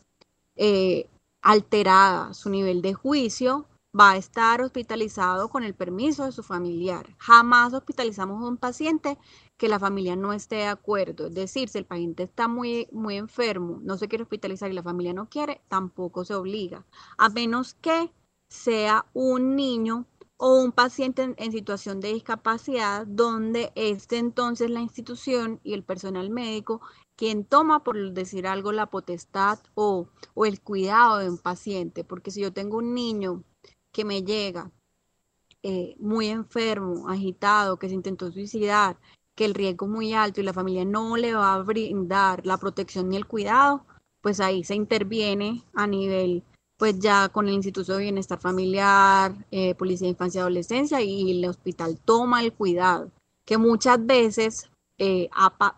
[0.57, 1.09] eh,
[1.41, 3.67] alterada su nivel de juicio,
[3.99, 7.15] va a estar hospitalizado con el permiso de su familiar.
[7.19, 9.17] Jamás hospitalizamos a un paciente
[9.59, 11.27] que la familia no esté de acuerdo.
[11.27, 14.83] Es decir, si el paciente está muy, muy enfermo, no se quiere hospitalizar y la
[14.83, 16.87] familia no quiere, tampoco se obliga.
[17.19, 18.11] A menos que
[18.49, 25.61] sea un niño o un paciente en, situación de discapacidad donde es entonces la institución
[25.65, 26.81] y el personal médico
[27.17, 32.05] quien toma, por decir algo, la potestad o, o el cuidado de un paciente.
[32.05, 33.43] Porque si yo tengo un niño
[33.91, 34.71] que me llega
[35.65, 39.01] eh, muy enfermo, agitado, que se intentó suicidar,
[39.39, 42.57] que el riesgo es muy alto y la familia no le va a brindar la
[42.57, 43.85] protección ni el cuidado,
[44.21, 46.43] pues ahí se interviene a nivel,
[46.77, 51.31] pues ya con el Instituto de Bienestar Familiar, eh, Policía de Infancia y Adolescencia y
[51.31, 53.13] el hospital toma el cuidado,
[53.45, 55.31] que muchas veces eh,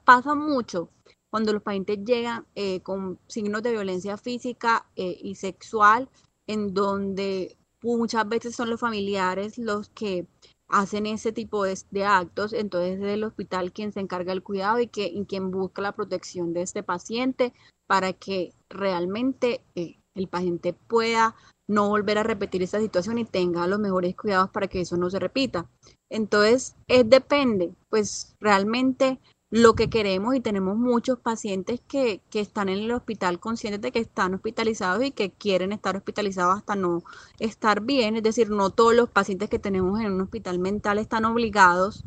[0.06, 0.88] pasa mucho
[1.28, 2.46] cuando los pacientes llegan
[2.82, 6.08] con signos de violencia física y sexual,
[6.46, 10.26] en donde muchas veces son los familiares los que
[10.70, 14.86] hacen ese tipo de, actos, entonces es el hospital quien se encarga del cuidado y,
[14.86, 17.52] que, quien busca la protección de este paciente
[17.86, 21.34] para que realmente eh, el paciente pueda
[21.68, 25.10] no volver a repetir esta situación y tenga los mejores cuidados para que eso no
[25.10, 25.68] se repita.
[26.10, 32.68] Entonces, es depende, pues realmente lo que queremos y tenemos muchos pacientes que, que, están
[32.68, 37.02] en el hospital conscientes de que están hospitalizados y que quieren estar hospitalizados hasta no
[37.40, 41.24] estar bien, es decir, no todos los pacientes que tenemos en un hospital mental están
[41.24, 42.04] obligados,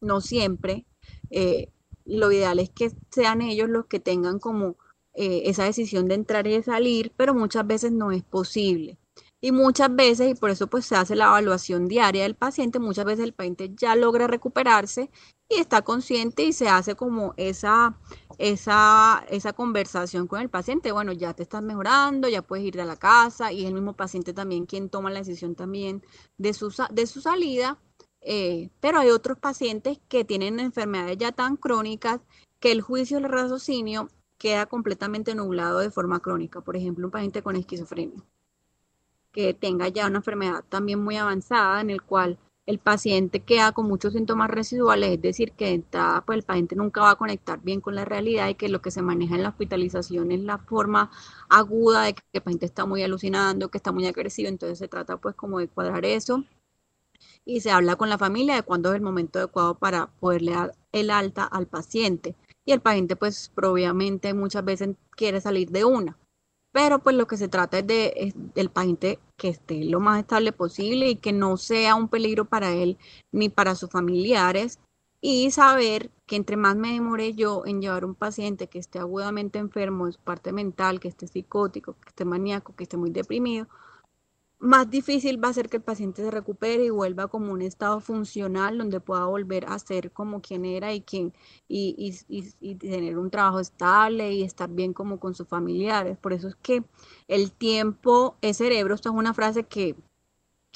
[0.00, 0.86] no siempre.
[1.30, 1.70] Eh,
[2.04, 4.76] lo ideal es que sean ellos los que tengan como
[5.14, 8.98] eh, esa decisión de entrar y de salir, pero muchas veces no es posible.
[9.40, 13.04] Y muchas veces, y por eso pues se hace la evaluación diaria del paciente, muchas
[13.04, 15.10] veces el paciente ya logra recuperarse
[15.48, 17.98] y está consciente y se hace como esa,
[18.38, 20.92] esa, esa conversación con el paciente.
[20.92, 23.94] Bueno, ya te estás mejorando, ya puedes ir a la casa y es el mismo
[23.94, 26.02] paciente también quien toma la decisión también
[26.38, 27.78] de su, de su salida.
[28.22, 32.20] Eh, pero hay otros pacientes que tienen enfermedades ya tan crónicas
[32.58, 36.60] que el juicio del raciocinio queda completamente nublado de forma crónica.
[36.62, 38.24] Por ejemplo, un paciente con esquizofrenia
[39.36, 43.86] que tenga ya una enfermedad también muy avanzada en el cual el paciente queda con
[43.86, 45.84] muchos síntomas residuales, es decir, que
[46.24, 48.90] pues el paciente nunca va a conectar bien con la realidad y que lo que
[48.90, 51.10] se maneja en la hospitalización es la forma
[51.50, 55.18] aguda de que el paciente está muy alucinando, que está muy agresivo, entonces se trata
[55.18, 56.42] pues como de cuadrar eso
[57.44, 60.72] y se habla con la familia de cuándo es el momento adecuado para poderle dar
[60.92, 62.34] el alta al paciente.
[62.64, 66.16] Y el paciente pues obviamente muchas veces quiere salir de una
[66.76, 70.52] pero pues lo que se trata es de del paciente que esté lo más estable
[70.52, 72.98] posible y que no sea un peligro para él
[73.32, 74.78] ni para sus familiares.
[75.22, 79.58] Y saber que entre más me demore yo en llevar un paciente que esté agudamente
[79.58, 83.68] enfermo de su parte mental, que esté psicótico, que esté maníaco, que esté muy deprimido,
[84.58, 88.00] más difícil va a ser que el paciente se recupere y vuelva como un estado
[88.00, 91.34] funcional donde pueda volver a ser como quien era y, quien,
[91.68, 96.16] y, y, tener un trabajo estable y estar bien como con sus familiares.
[96.18, 96.84] Por eso es que
[97.28, 98.94] el tiempo es cerebro.
[98.94, 99.94] Esto es una frase que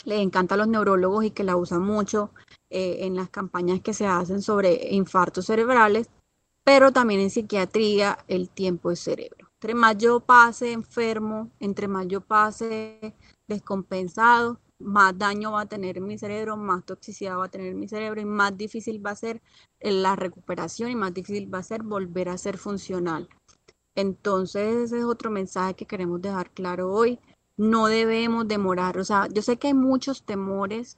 [0.04, 2.32] le encanta a los neurólogos y que la usan mucho
[2.70, 6.10] eh, en las campañas que se hacen sobre infartos cerebrales,
[6.64, 9.48] pero también en psiquiatría el tiempo es cerebro.
[9.54, 13.14] Entre más yo pase enfermo, entre más yo pase
[13.50, 17.78] descompensado, más daño va a tener en mi cerebro, más toxicidad va a tener en
[17.78, 19.42] mi cerebro y más difícil va a ser
[19.80, 23.28] la recuperación y más difícil va a ser volver a ser funcional.
[23.94, 27.18] Entonces ese es otro mensaje que queremos dejar claro hoy.
[27.56, 30.96] No debemos demorar, o sea, yo sé que hay muchos temores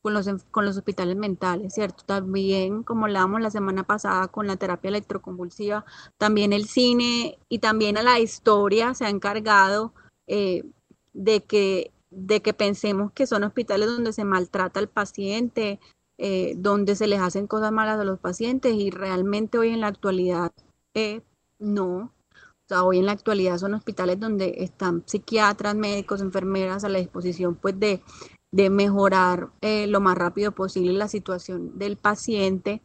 [0.00, 2.04] con los, con los hospitales mentales, ¿cierto?
[2.04, 5.84] También, como hablábamos la semana pasada con la terapia electroconvulsiva,
[6.16, 9.92] también el cine y también a la historia se ha encargado
[10.26, 10.64] eh,
[11.12, 15.80] de que, de que pensemos que son hospitales donde se maltrata al paciente,
[16.18, 19.86] eh, donde se les hacen cosas malas a los pacientes y realmente hoy en la
[19.86, 20.52] actualidad
[20.94, 21.22] eh,
[21.58, 22.12] no.
[22.32, 26.98] O sea, hoy en la actualidad son hospitales donde están psiquiatras, médicos, enfermeras a la
[26.98, 28.02] disposición pues de,
[28.50, 32.82] de mejorar eh, lo más rápido posible la situación del paciente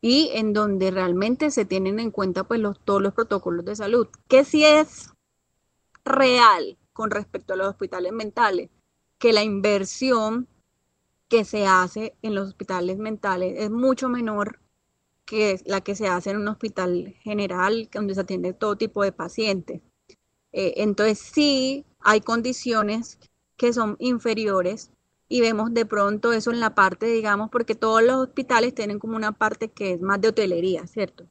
[0.00, 4.44] y en donde realmente se tienen en cuenta pues todos los protocolos de salud, que
[4.44, 5.12] si es
[6.04, 8.70] real con respecto a los hospitales mentales,
[9.18, 10.48] que la inversión
[11.28, 14.58] que se hace en los hospitales mentales es mucho menor
[15.24, 19.12] que la que se hace en un hospital general donde se atiende todo tipo de
[19.12, 19.80] pacientes.
[20.50, 23.20] Eh, entonces sí hay condiciones
[23.56, 24.90] que son inferiores
[25.28, 29.14] y vemos de pronto eso en la parte, digamos, porque todos los hospitales tienen como
[29.14, 31.28] una parte que es más de hotelería, ¿cierto?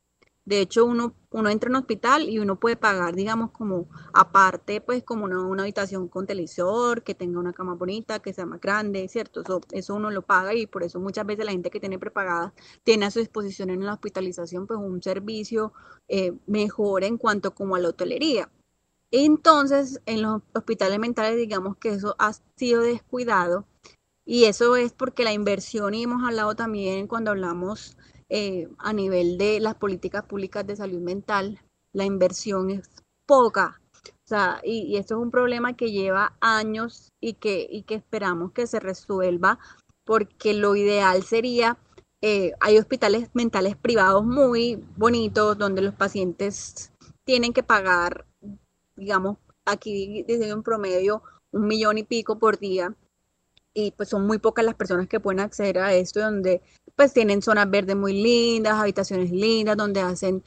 [0.47, 4.79] De hecho, uno, uno entra en un hospital y uno puede pagar, digamos, como aparte,
[4.79, 9.09] pues como una, habitación con televisor, que tenga una cama bonita, que sea más grande,
[9.09, 9.41] ¿cierto?
[9.41, 12.53] Eso, eso uno lo paga y por eso muchas veces la gente que tiene prepagada
[12.83, 15.73] tiene a su disposición en la hospitalización pues un servicio
[16.07, 18.49] eh, mejor en cuanto como a la hotelería.
[19.11, 23.65] Entonces, en los hospitales mentales, digamos que eso ha sido descuidado
[24.23, 27.96] y eso es porque la inversión, y hemos hablado también cuando hablamos
[28.29, 31.59] eh, a nivel de las políticas públicas de salud mental,
[31.93, 32.89] la inversión es
[33.25, 33.81] poca.
[34.25, 38.67] Sea, y, esto es un problema que lleva años y que, y que esperamos que
[38.67, 39.59] se resuelva,
[40.05, 41.77] porque lo ideal sería,
[42.21, 46.91] eh, hay hospitales mentales privados muy bonitos donde los pacientes
[47.25, 48.25] tienen que pagar,
[48.95, 52.95] digamos, aquí desde un promedio un millón y pico por día
[53.77, 56.63] y pues son muy pocas las personas que pueden acceder a esto, donde
[56.95, 60.43] pues tienen zonas verdes muy lindas, habitaciones lindas, donde hacen,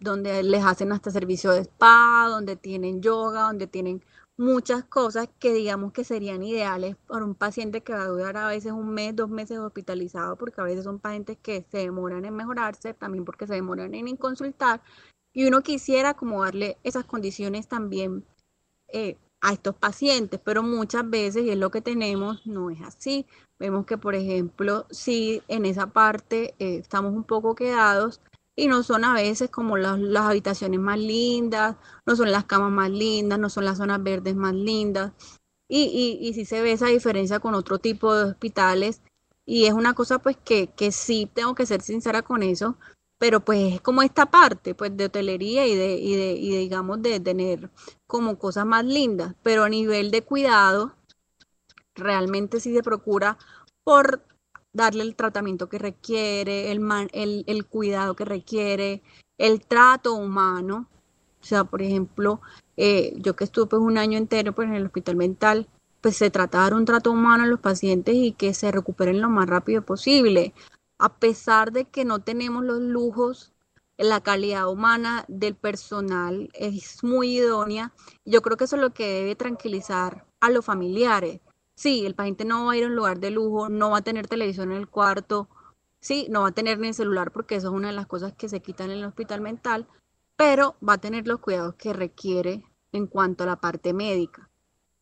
[0.00, 4.02] donde les hacen hasta servicio de spa, donde tienen yoga, donde tienen
[4.38, 8.48] muchas cosas que digamos que serían ideales para un paciente que va a durar a
[8.48, 12.34] veces un mes, dos meses hospitalizado, porque a veces son pacientes que se demoran en
[12.34, 14.80] mejorarse, también porque se demoran en consultar,
[15.34, 18.24] y uno quisiera como darle esas condiciones también
[18.88, 23.26] eh, a estos pacientes, pero muchas veces, y es lo que tenemos, no es así.
[23.58, 28.22] Vemos que, por ejemplo, si en esa parte eh, estamos un poco quedados
[28.56, 31.76] y no son a veces como las, habitaciones más lindas,
[32.06, 35.12] no son las camas más lindas, no son las zonas verdes más lindas.
[35.68, 39.02] Y, y, y sí se ve esa diferencia con otro tipo de hospitales.
[39.44, 42.78] Y es una cosa pues que, que sí tengo que ser sincera con eso,
[43.18, 47.02] pero pues es como esta parte pues de hotelería y de, y de, y digamos
[47.02, 47.70] de tener
[48.06, 50.94] como cosas más lindas, pero a nivel de cuidado,
[51.94, 53.38] realmente sí se procura
[53.84, 54.22] por
[54.72, 56.80] darle el tratamiento que requiere, el,
[57.12, 59.02] el, el cuidado que requiere,
[59.38, 60.88] el trato humano.
[61.40, 62.40] O sea, por ejemplo,
[62.76, 65.68] eh, yo que estuve pues, un año entero pues, en el hospital mental,
[66.00, 69.30] pues se trata dar un trato humano a los pacientes y que se recuperen lo
[69.30, 70.52] más rápido posible.
[70.98, 73.52] A pesar de que no tenemos los lujos,
[73.96, 77.92] la calidad humana del personal es muy idónea.
[78.24, 81.40] Yo creo que eso es lo que debe tranquilizar a los familiares.
[81.74, 84.02] Sí, el paciente no va a ir a un lugar de lujo, no va a
[84.02, 85.48] tener televisión en el cuarto,
[86.00, 88.32] sí, no va a tener ni el celular porque eso es una de las cosas
[88.34, 89.88] que se quitan en el hospital mental,
[90.36, 94.50] pero va a tener los cuidados que requiere en cuanto a la parte médica.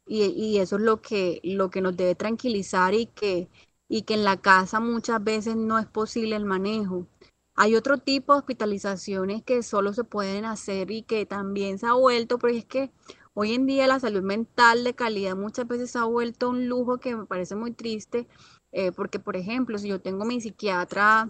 [0.06, 3.48] Y, eso es lo que, lo que nos debe tranquilizar y que,
[3.92, 7.06] y que en la casa muchas veces no es posible el manejo.
[7.54, 11.92] Hay otro tipo de hospitalizaciones que solo se pueden hacer y que también se ha
[11.92, 12.90] vuelto, pero es que
[13.34, 17.00] hoy en día la salud mental de calidad muchas veces se ha vuelto un lujo
[17.00, 18.26] que me parece muy triste,
[18.72, 21.28] eh, porque por ejemplo, si yo tengo mi psiquiatra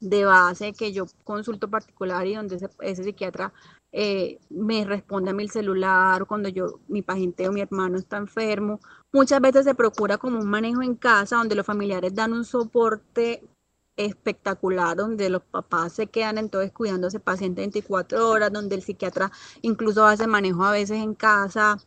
[0.00, 3.52] de base que yo consulto particular y donde ese, psiquiatra
[3.92, 8.80] eh, me responde a mi celular cuando yo, mi paciente o mi hermano está enfermo.
[9.12, 13.42] Muchas veces se procura como un manejo en casa donde los familiares dan un soporte
[13.96, 18.82] espectacular, donde los papás se quedan entonces cuidando a ese paciente 24 horas, donde el
[18.82, 19.32] psiquiatra
[19.62, 21.78] incluso hace manejo a veces en casa,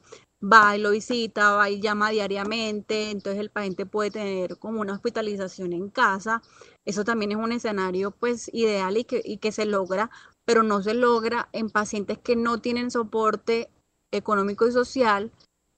[0.41, 4.93] va y lo visita, va y llama diariamente, entonces el paciente puede tener como una
[4.93, 6.41] hospitalización en casa.
[6.89, 10.09] Eso también es un escenario pues ideal y que, y que se logra,
[10.43, 13.69] pero no se logra en pacientes que no tienen soporte
[14.09, 15.31] económico y social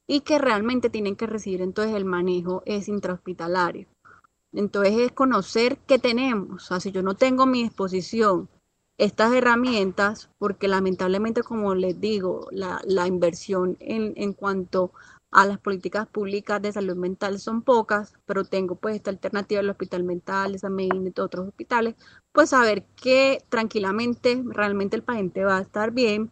[0.07, 3.87] y que realmente tienen que recibir entonces el manejo es intrahospitalario.
[4.53, 6.63] Entonces es conocer qué tenemos.
[6.63, 8.47] O sea, si yo no tengo mi disposición
[8.97, 14.93] estas herramientas, porque lamentablemente, como les digo, la, inversión en, en, cuanto
[15.31, 19.69] a las políticas públicas de salud mental son pocas, pero tengo pues esta alternativa del
[19.69, 21.95] hospital mental, de San Medina de otros hospitales,
[22.33, 26.31] pues saber que tranquilamente realmente el paciente va a estar bien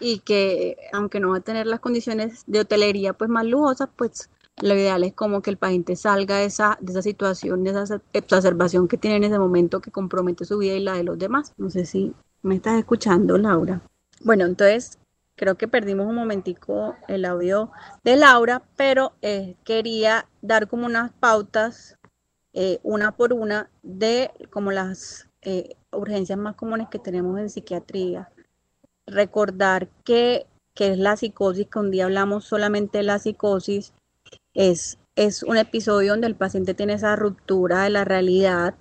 [0.00, 4.30] y que aunque no va a tener las condiciones de hotelería pues más lujosas, pues
[4.62, 8.00] lo ideal es como que el paciente salga de esa, de esa situación, de esa
[8.12, 11.52] exacerbación que tiene en ese momento que compromete su vida y la de los demás.
[11.58, 13.82] No sé si me estás escuchando, Laura.
[14.22, 14.98] Bueno, entonces
[15.40, 17.70] creo que perdimos un momentico el audio
[18.04, 21.96] de Laura, pero eh, quería dar como unas pautas,
[22.52, 28.28] eh, una por una, de como las eh, urgencias más comunes que tenemos en psiquiatría.
[29.06, 33.94] Recordar que, que es la psicosis, que un día hablamos solamente de la psicosis,
[34.52, 38.74] es, es un episodio donde el paciente tiene esa ruptura de la realidad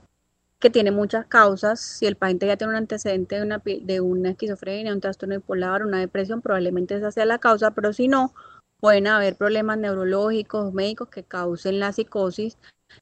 [0.59, 1.79] que tiene muchas causas.
[1.79, 5.83] Si el paciente ya tiene un antecedente de una, de una esquizofrenia, un trastorno bipolar,
[5.85, 8.33] una depresión, probablemente esa sea la causa, pero si no,
[8.79, 12.57] pueden haber problemas neurológicos, médicos que causen la psicosis,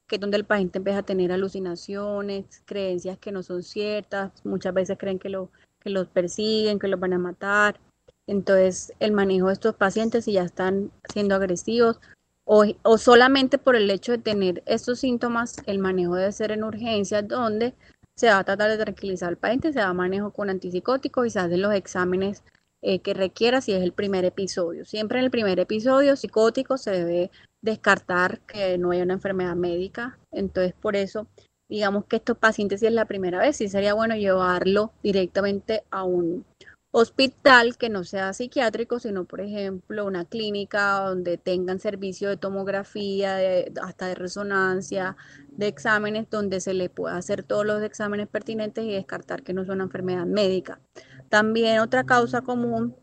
[0.08, 4.74] que es donde el paciente empieza a tener alucinaciones, creencias que no son ciertas, muchas
[4.74, 5.50] veces creen que, lo,
[5.80, 7.80] que los persiguen, que los van a matar.
[8.28, 12.00] Entonces, el manejo de estos pacientes, si ya están siendo agresivos,
[12.50, 17.28] o, solamente por el hecho de tener estos síntomas, el manejo debe ser en urgencias
[17.28, 17.74] donde
[18.16, 21.40] se va a tratar de tranquilizar al paciente, se da manejo con antipsicóticos y se
[21.40, 22.44] hacen los exámenes
[22.82, 24.86] eh, que requiera si es el primer episodio.
[24.86, 27.32] Siempre en el primer episodio psicótico se debe
[27.62, 31.28] descartar que no haya una enfermedad médica, entonces por eso
[31.68, 36.06] digamos que estos pacientes si es la primera vez, sí sería bueno llevarlo directamente a
[36.06, 36.46] un
[36.92, 43.38] hospital que no sea psiquiátrico, sino por ejemplo una clínica donde tengan servicio de tomografía,
[43.82, 45.18] hasta de resonancia,
[45.50, 49.62] de exámenes, donde se le pueda hacer todos los exámenes pertinentes y descartar que no
[49.62, 50.80] es una enfermedad médica.
[51.30, 52.96] También otra causa común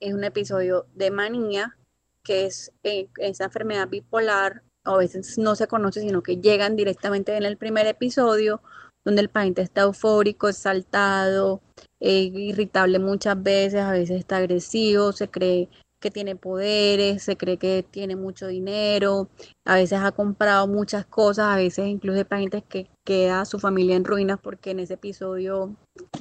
[0.00, 1.76] es un episodio de manía,
[2.22, 7.36] que es eh, esa enfermedad bipolar, a veces no se conoce, sino que llegan directamente
[7.36, 8.60] en el primer episodio,
[9.04, 11.60] donde el paciente está eufórico, exaltado,
[12.00, 15.68] irritable muchas veces, a veces está agresivo, se cree
[16.04, 19.30] que tiene poderes, se cree que tiene mucho dinero,
[19.64, 23.96] a veces ha comprado muchas cosas, a veces incluso hay pacientes que queda su familia
[23.96, 25.74] en ruinas porque en ese episodio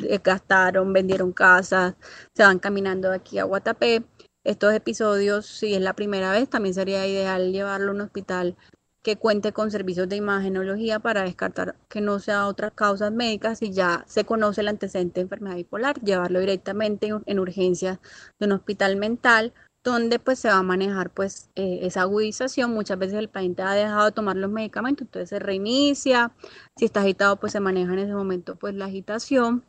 [0.08, 1.96] eh, gastaron, vendieron casas,
[2.34, 4.04] se van caminando de aquí a Guatapé.
[4.46, 8.56] Estos episodios, si es la primera vez, también sería ideal llevarlo a un hospital
[9.04, 13.72] que cuente con servicios de imagenología para descartar que no sea otras causas médicas y
[13.72, 18.00] ya se conoce el antecedente de enfermedad bipolar, llevarlo directamente en urgencia
[18.40, 22.72] de un hospital mental donde pues se va a manejar pues eh, esa agudización.
[22.74, 26.32] Muchas veces el paciente ha dejado de tomar los medicamentos, entonces se reinicia.
[26.78, 29.66] Si está agitado pues se maneja en ese momento pues la agitación.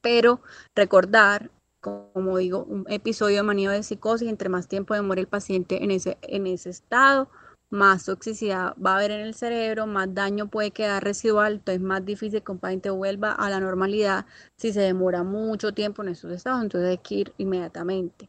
[0.00, 0.40] Pero
[0.76, 1.50] recordar,
[1.80, 5.90] como digo, un episodio de manía de psicosis, entre más tiempo demore el paciente en
[5.90, 7.28] ese, en ese estado,
[7.72, 11.80] más toxicidad va a haber en el cerebro, más daño puede quedar residual, entonces es
[11.80, 14.26] más difícil que un paciente vuelva a la normalidad
[14.58, 18.28] si se demora mucho tiempo en esos estados, entonces hay que ir inmediatamente.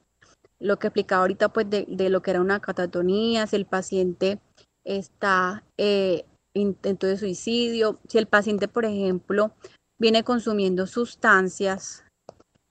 [0.59, 4.39] Lo que explicaba ahorita pues de, lo que era una catatonía, si el paciente
[4.85, 6.23] está eh,
[6.53, 9.51] intento de suicidio, si el paciente por ejemplo
[9.99, 12.05] viene consumiendo sustancias,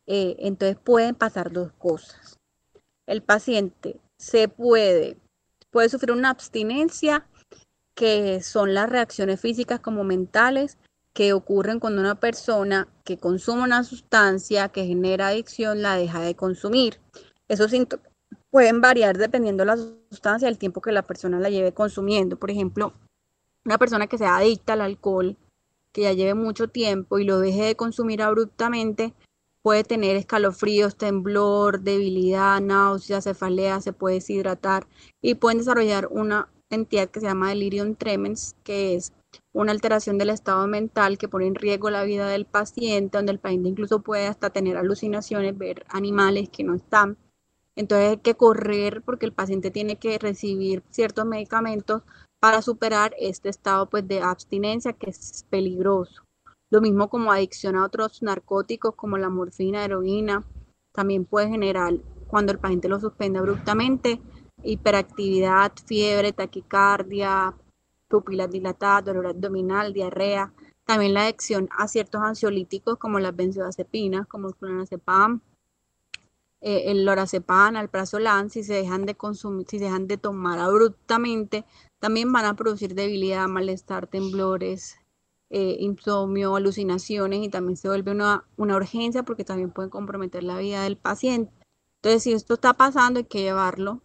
[0.07, 2.39] eh, entonces pueden pasar dos cosas.
[3.07, 5.19] El paciente se puede
[5.73, 7.27] Puede sufrir una abstinencia,
[7.95, 10.79] que son las reacciones físicas como mentales
[11.15, 16.37] que ocurren cuando una persona que consume una sustancia que genera adicción la deja de
[16.37, 17.01] consumir.
[17.49, 18.07] Esos síntomas
[18.51, 19.77] pueden variar dependiendo de la
[20.11, 22.39] sustancia, el tiempo que la persona la lleve consumiendo.
[22.39, 22.93] Por ejemplo,
[23.65, 25.37] una persona que sea adicta al alcohol,
[25.93, 29.15] que ya lleve mucho tiempo y lo deje de consumir abruptamente,
[29.63, 34.87] puede tener escalofríos, temblor, debilidad, náuseas, cefalea, se puede deshidratar
[35.21, 39.13] y pueden desarrollar una entidad que se llama delirium tremens, que es
[39.53, 43.39] una alteración del estado mental que pone en riesgo la vida del paciente, donde el
[43.39, 47.17] paciente incluso puede hasta tener alucinaciones, ver animales que no están.
[47.77, 52.03] Entonces hay que correr porque el paciente tiene que recibir ciertos medicamentos
[52.41, 56.23] para superar este estado pues, de abstinencia que es peligroso.
[56.73, 60.43] Lo mismo como adicción a otros narcóticos como la morfina, heroína,
[60.93, 61.93] también puede generar
[62.29, 64.23] cuando el paciente lo suspende abruptamente,
[64.65, 67.55] hiperactividad, fiebre, taquicardia,
[68.09, 70.51] pupilas dilatadas, dolor abdominal, diarrea.
[70.87, 75.43] También la adicción a ciertos ansiolíticos como las benzodiazepinas, como el clonazepam,
[76.63, 80.59] eh, el lorazepam, el prazolam, si se dejan de consumir, si se dejan de tomar
[80.59, 81.67] abruptamente,
[81.99, 84.97] también van a producir debilidad, malestar, temblores,
[85.55, 90.57] eh, insomnio, alucinaciones y también se vuelve una, una urgencia porque también pueden comprometer la
[90.57, 91.53] vida del paciente.
[91.97, 94.01] Entonces, si esto está pasando, hay que llevarlo.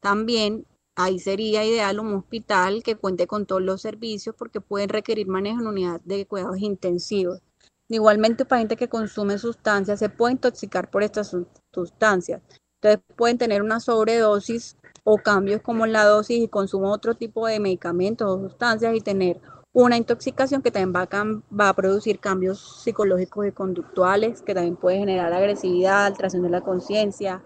[0.00, 0.66] También
[0.96, 5.60] ahí sería ideal un hospital que cuente con todos los servicios porque pueden requerir manejo
[5.60, 7.40] en unidad de cuidados intensivos.
[7.88, 11.36] Igualmente, paciente que consume sustancias se puede intoxicar por estas
[11.72, 12.42] sustancias.
[12.80, 17.60] Entonces, pueden tener una sobredosis o cambios como la dosis y consumo otro tipo de
[17.60, 19.40] medicamentos o sustancias y tener
[19.72, 24.76] una intoxicación que también va a, va a, producir cambios psicológicos y conductuales, que también
[24.76, 27.42] puede generar agresividad, alteración de la conciencia,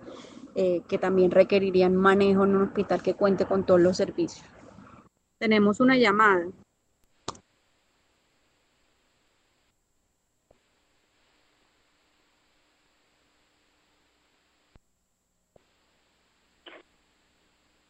[0.56, 4.46] eh, que también requerirían manejo en un hospital que cuente con todos los servicios.
[5.38, 6.46] Tenemos una llamada.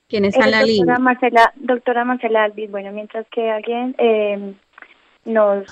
[0.08, 0.98] ¿Quién está en la doctora línea?
[0.98, 4.54] Marcela, doctora Marcela Alvis, bueno, mientras que alguien eh,
[5.24, 5.66] nos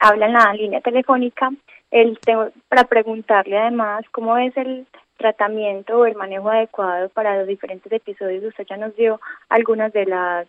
[0.00, 1.50] habla en la línea telefónica,
[1.90, 7.46] él tengo para preguntarle además cómo es el tratamiento o el manejo adecuado para los
[7.46, 8.44] diferentes episodios.
[8.44, 10.46] Usted ya nos dio algunas de las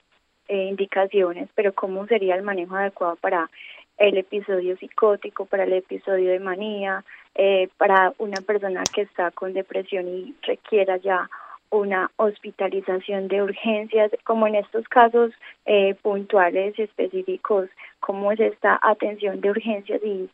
[0.47, 3.49] eh, indicaciones, pero cómo sería el manejo adecuado para
[3.97, 7.03] el episodio psicótico, para el episodio de manía,
[7.35, 11.29] eh, para una persona que está con depresión y requiera ya
[11.71, 15.31] una hospitalización de urgencias, como en estos casos
[15.65, 20.29] eh, puntuales específicos, cómo es esta atención de urgencias y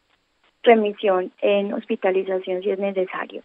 [0.63, 3.43] remisión en hospitalización si es necesario.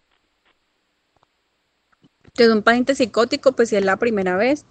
[2.35, 4.65] Desde un paciente psicótico, pues si es la primera vez,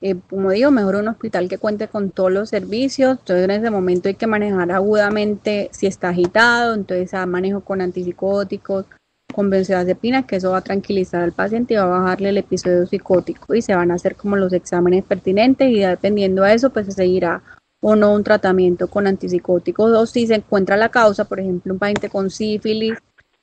[0.00, 3.18] eh, como digo, mejor un hospital que cuente con todos los servicios.
[3.18, 7.80] Entonces en ese momento hay que manejar agudamente si está agitado, entonces a manejo con
[7.80, 8.86] antipsicóticos,
[9.32, 12.86] con benzodiazepina, que eso va a tranquilizar al paciente y va a bajarle el episodio
[12.86, 13.54] psicótico.
[13.54, 16.92] Y se van a hacer como los exámenes pertinentes y dependiendo a eso pues se
[16.92, 17.42] seguirá
[17.80, 19.92] o no un tratamiento con antipsicóticos.
[19.92, 22.98] O si se encuentra la causa, por ejemplo un paciente con sífilis,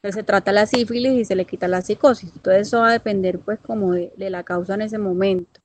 [0.05, 2.91] entonces se trata la sífilis y se le quita la psicosis, todo eso va a
[2.91, 5.61] depender pues como de, la causa en ese momento.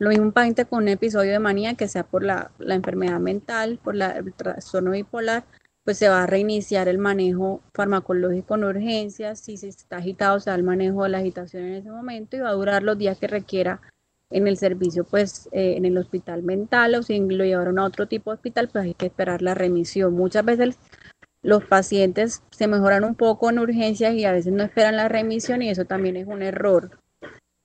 [0.00, 3.20] Lo mismo un paciente con un episodio de manía que sea por la, la enfermedad
[3.20, 5.44] mental, por la, el trastorno bipolar,
[5.84, 10.50] pues se va a reiniciar el manejo farmacológico en urgencias, si se está agitado se
[10.50, 13.18] da el manejo de la agitación en ese momento y va a durar los días
[13.18, 13.80] que requiera
[14.30, 18.08] en el servicio, pues eh, en el hospital mental o si lo llevaron a otro
[18.08, 20.14] tipo de hospital, pues hay que esperar la remisión.
[20.14, 20.78] Muchas veces
[21.42, 25.62] los pacientes se mejoran un poco en urgencias y a veces no esperan la remisión
[25.62, 26.98] y eso también es un error.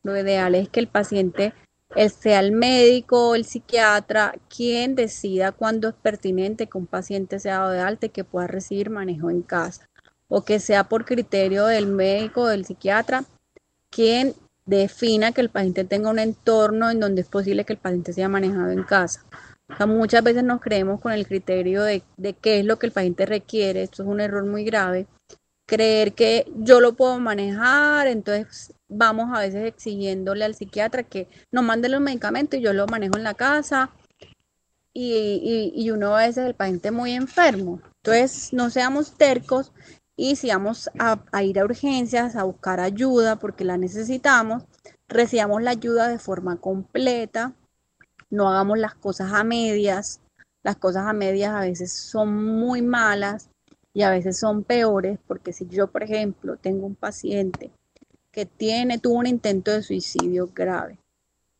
[0.03, 1.53] Lo ideal es que el paciente
[1.95, 7.59] sea el médico o el psiquiatra quien decida cuándo es pertinente que un paciente sea
[7.59, 9.89] dado de alta y que pueda recibir manejo en casa,
[10.27, 13.25] o que sea por criterio del médico o del psiquiatra
[13.89, 14.35] quien
[14.65, 18.29] defina que el paciente tenga un entorno en donde es posible que el paciente sea
[18.29, 19.25] manejado en casa.
[19.87, 23.25] muchas veces nos creemos con el criterio de, de qué es lo que el paciente
[23.25, 25.07] requiere, esto es un error muy grave,
[25.69, 31.63] creer que yo lo puedo manejar, entonces vamos a veces exigiéndole al psiquiatra que nos
[31.63, 33.91] mande los medicamentos y yo lo manejo en la casa
[34.93, 37.81] y, y, uno a veces el paciente muy enfermo.
[38.03, 39.71] Entonces no seamos tercos
[40.15, 44.63] y si vamos a, a ir a urgencias a buscar ayuda porque la necesitamos,
[45.07, 47.53] recibamos la ayuda de forma completa,
[48.31, 50.19] no hagamos las cosas a medias.
[50.63, 53.49] Las cosas a medias a veces son muy malas
[53.99, 57.69] y a veces son peores porque si yo, por ejemplo, tengo un paciente
[58.31, 60.97] que tiene, tuvo un intento de suicidio grave,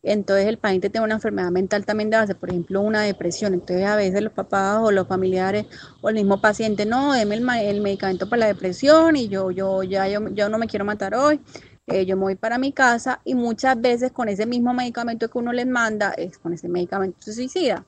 [0.04, 3.86] entonces el paciente tiene una enfermedad mental también de base, por ejemplo, una depresión, entonces
[3.86, 5.66] a veces los papás o los familiares
[6.00, 10.08] o el mismo paciente, no, deme el, medicamento para la depresión y yo, yo, ya,
[10.08, 11.42] yo, yo no me quiero matar hoy,
[11.88, 15.40] eh, yo me voy para mi casa y muchas veces con ese mismo medicamento que
[15.40, 17.86] uno les manda, es con ese medicamento se suicida.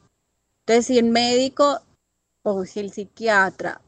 [0.66, 1.80] Entonces, si el médico
[2.44, 3.80] o si el psiquiatra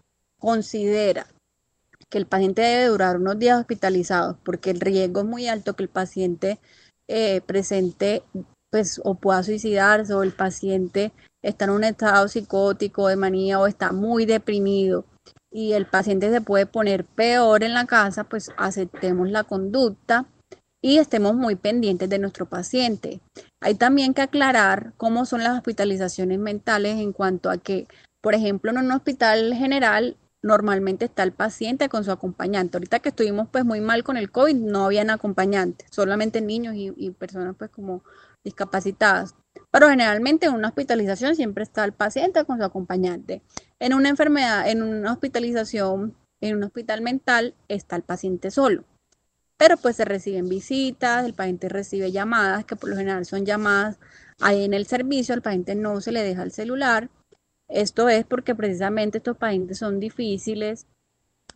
[0.44, 1.26] considera
[2.10, 5.84] que el paciente debe durar unos días hospitalizados porque el riesgo es muy alto que
[5.84, 6.60] el paciente
[7.08, 8.24] eh, presente
[8.70, 13.68] pues o pueda suicidarse o el paciente está en un estado psicótico de manía o
[13.68, 15.06] está muy deprimido
[15.50, 20.26] y el paciente se puede poner peor en la casa, pues aceptemos la conducta
[20.82, 23.22] y estemos muy pendientes de nuestro paciente.
[23.62, 27.88] Hay también que aclarar cómo son las hospitalizaciones mentales en cuanto a que,
[28.22, 32.78] por ejemplo, en un hospital general normalmente está el paciente con su acompañante.
[32.78, 37.10] Ahorita que estuvimos pues muy mal con el COVID, no habían acompañantes, solamente niños y,
[37.12, 38.04] personas pues como
[38.44, 39.36] discapacitadas.
[39.72, 43.41] Pero generalmente en una hospitalización siempre está el paciente con su acompañante.
[43.80, 48.84] En una enfermedad, en una hospitalización, en un hospital mental, está el paciente solo.
[49.56, 53.98] Pero pues se reciben visitas, el paciente recibe llamadas, que por lo general son llamadas
[54.41, 57.10] ahí en el servicio, al paciente no se le deja el celular
[57.74, 60.86] esto es porque precisamente estos pacientes son difíciles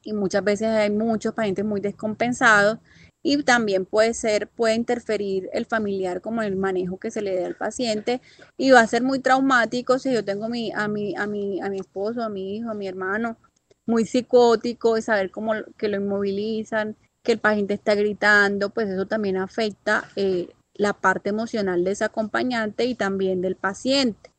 [0.03, 2.80] y muchas veces hay muchos pacientes muy descompensados
[3.24, 7.45] y también puede ser, puede interferir el familiar como el manejo que se le dé
[7.45, 8.22] al paciente
[8.57, 11.70] y va a ser muy traumático si yo tengo mi, a, mi, a, mi, a
[11.70, 13.38] mi esposo, a mi hijo, a mi hermano
[13.86, 19.05] muy psicótico y saber cómo que lo inmovilizan, que el paciente está gritando, pues eso
[19.05, 24.32] también afecta eh, la parte emocional de ese acompañante y también del paciente.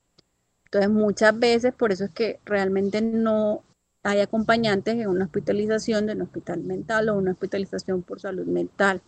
[0.71, 3.62] Entonces, muchas veces, por eso es que realmente no
[4.03, 9.01] hay acompañantes en una hospitalización de un hospital mental o una hospitalización por salud mental.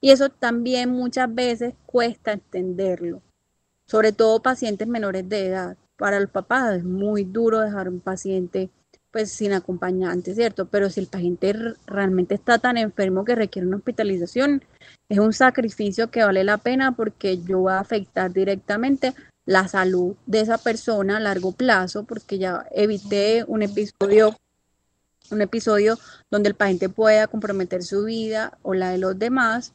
[0.00, 3.22] Y eso también muchas veces cuesta entenderlo,
[3.86, 5.76] sobre todo pacientes menores de edad.
[5.96, 8.70] Para los papás es muy duro dejar un paciente
[9.10, 10.66] pues sin acompañante, ¿cierto?
[10.66, 11.54] Pero si el paciente
[11.86, 14.62] realmente está tan enfermo que requiere una hospitalización,
[15.08, 19.14] es un sacrificio que vale la pena porque yo voy a afectar directamente
[19.48, 24.36] la salud de esa persona a largo plazo, porque ya evité un episodio,
[25.30, 25.98] un episodio
[26.30, 29.72] donde el paciente pueda comprometer su vida o la de los demás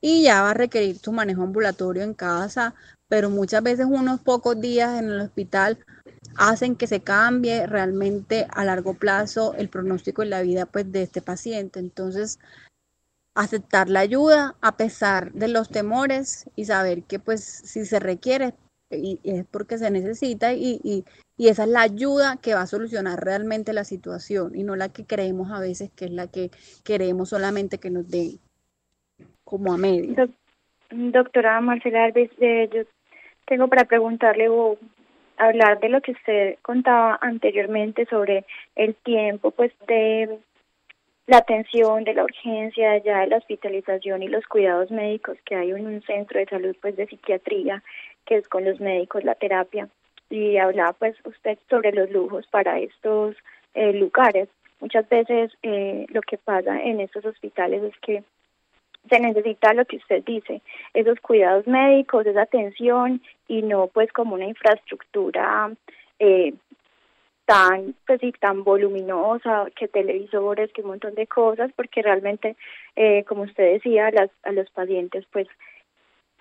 [0.00, 2.74] y ya va a requerir su manejo ambulatorio en casa,
[3.06, 5.78] pero muchas veces unos pocos días en el hospital
[6.36, 11.04] hacen que se cambie realmente a largo plazo el pronóstico y la vida pues de
[11.04, 11.78] este paciente.
[11.78, 12.40] Entonces,
[13.36, 18.54] aceptar la ayuda a pesar de los temores y saber que pues si se requiere
[18.96, 21.04] y, es porque se necesita y, y,
[21.36, 24.92] y, esa es la ayuda que va a solucionar realmente la situación y no la
[24.92, 26.50] que creemos a veces que es la que
[26.84, 28.38] queremos solamente que nos den
[29.44, 30.28] como a medio.
[30.90, 32.82] doctora Marcela Alves, eh, yo
[33.46, 34.78] tengo para preguntarle o
[35.36, 38.44] hablar de lo que usted contaba anteriormente sobre
[38.76, 40.38] el tiempo pues de
[41.26, 45.70] la atención de la urgencia ya de la hospitalización y los cuidados médicos que hay
[45.70, 47.82] en un centro de salud pues de psiquiatría
[48.26, 49.88] que es con los médicos la terapia
[50.30, 53.36] y hablaba pues usted sobre los lujos para estos
[53.74, 54.48] eh, lugares.
[54.80, 58.24] Muchas veces eh, lo que pasa en estos hospitales es que
[59.08, 60.62] se necesita lo que usted dice
[60.94, 65.72] esos cuidados médicos esa atención y no pues como una infraestructura
[66.18, 66.54] eh,
[67.44, 72.56] tan pues sí, tan voluminosa que televisores que un montón de cosas porque realmente
[72.96, 75.48] eh, como usted decía las, a los pacientes pues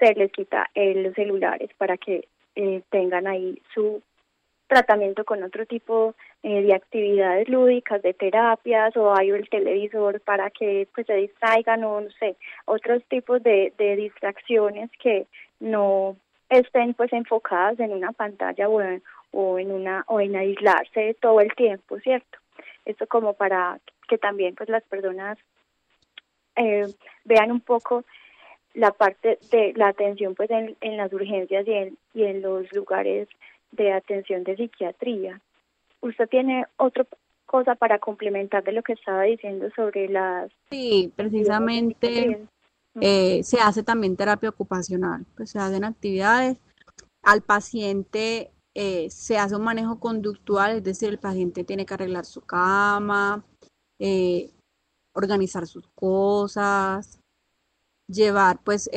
[0.02, 4.02] se les quita los celulares para que eh, tengan ahí su
[4.68, 10.49] tratamiento con otro tipo eh, de actividades lúdicas, de terapias, o hay el televisor para
[10.49, 12.36] que pues se distraigan o no sé,
[12.66, 15.28] otros tipos de, de distracciones que
[15.60, 16.16] no
[16.49, 21.41] estén pues enfocadas en una pantalla o en, o en una o en aislarse todo
[21.41, 22.39] el tiempo, ¿cierto?
[22.86, 25.38] Esto como para que también pues las personas
[26.56, 26.88] eh,
[27.26, 28.04] vean un poco
[28.74, 32.72] la parte de la atención pues en, en las urgencias y en, y en los
[32.74, 33.28] lugares
[33.72, 35.42] de atención de psiquiatría.
[36.02, 37.06] Usted tiene otro
[37.46, 40.50] cosa para complementar de lo que estaba diciendo sobre las...
[40.72, 42.48] Sí, precisamente
[43.00, 46.58] eh, se hace también terapia ocupacional, pues se hacen actividades.
[47.24, 52.24] Al paciente eh, se hace un manejo conductual, es decir, el paciente tiene que arreglar
[52.26, 53.44] su cama,
[54.00, 54.50] eh,
[55.14, 57.20] organizar sus cosas,
[58.12, 58.89] llevar, pues,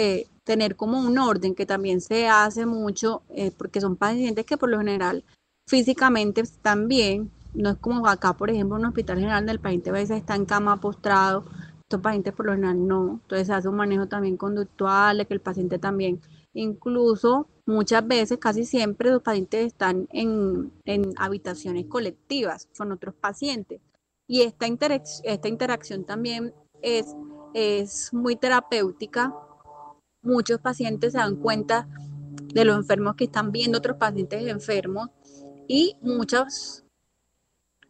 [0.44, 3.22] tener como un orden que también se hace mucho,
[3.56, 5.24] porque son pacientes que por lo general
[5.66, 9.90] físicamente están bien, no es como acá, por ejemplo, en un hospital general del paciente
[9.90, 11.44] a veces está en cama postrado,
[11.82, 15.34] estos pacientes por lo general no, entonces se hace un manejo también conductual, de que
[15.34, 16.20] el paciente también,
[16.52, 20.72] incluso muchas veces, casi siempre los pacientes están en,
[21.16, 23.80] habitaciones colectivas con otros pacientes.
[24.26, 24.66] Y esta,
[25.24, 27.14] esta interacción también es,
[27.54, 29.32] es muy terapéutica.
[30.22, 31.88] Muchos pacientes se dan cuenta
[32.52, 35.08] de los enfermos que están viendo otros pacientes enfermos
[35.66, 36.84] y muchas,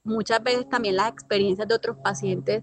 [0.04, 2.62] muchas veces también las experiencias de otros pacientes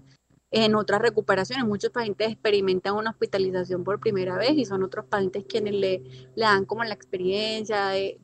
[0.50, 1.66] en otras recuperaciones.
[1.66, 6.02] Muchos pacientes experimentan una hospitalización por primera vez y son otros pacientes quienes le,
[6.34, 8.20] le dan como la experiencia de,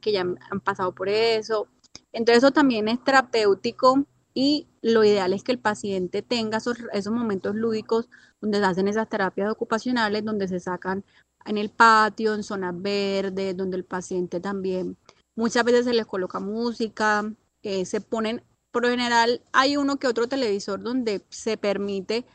[0.00, 1.68] que ya han pasado por eso.
[2.12, 6.78] Entonces eso también es terapéutico y lo ideal es que el paciente tenga esos,
[7.10, 8.08] momentos lúdicos
[8.40, 11.04] donde se hacen esas terapias ocupacionales, donde se sacan
[11.44, 14.96] en el patio, en zonas verdes, donde el paciente también
[15.34, 20.06] Muchas veces se les coloca música, eh, se ponen, por lo general hay uno que
[20.06, 22.26] otro televisor donde se permite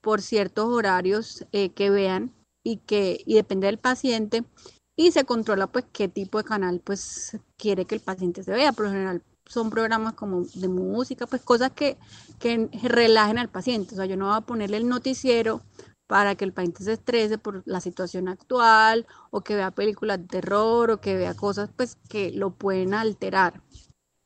[0.00, 2.32] por ciertos horarios eh, que vean
[2.62, 4.44] y que y depende del paciente
[4.96, 8.72] y se controla pues qué tipo de canal pues quiere que el paciente se vea.
[8.72, 11.96] Por lo general son programas como de música, pues cosas que,
[12.38, 13.94] que relajen al paciente.
[13.94, 15.62] O sea, yo no voy a ponerle el noticiero
[16.06, 20.26] para que el paciente se estrese por la situación actual o que vea películas de
[20.26, 23.62] terror o que vea cosas pues que lo pueden alterar.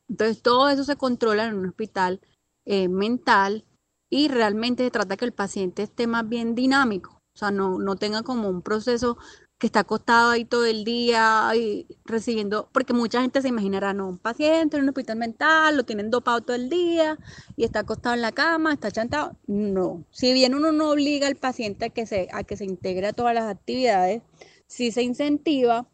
[0.08, 2.20] Entonces todo eso se controla en un hospital
[2.64, 3.64] eh, mental
[4.10, 7.96] y realmente se trata que el paciente esté más bien dinámico, o sea, no, no
[7.96, 9.18] tenga como un proceso
[9.58, 14.08] que está acostado ahí todo el día y recibiendo, porque mucha gente se imaginará, no,
[14.08, 17.18] un paciente en un hospital mental, lo tienen dopado todo el día
[17.56, 19.36] y está acostado en la cama, está chantado.
[19.46, 23.08] No, si bien uno no obliga al paciente a que se, a que se integre
[23.08, 24.22] a todas las actividades,
[24.66, 25.88] sí se incentiva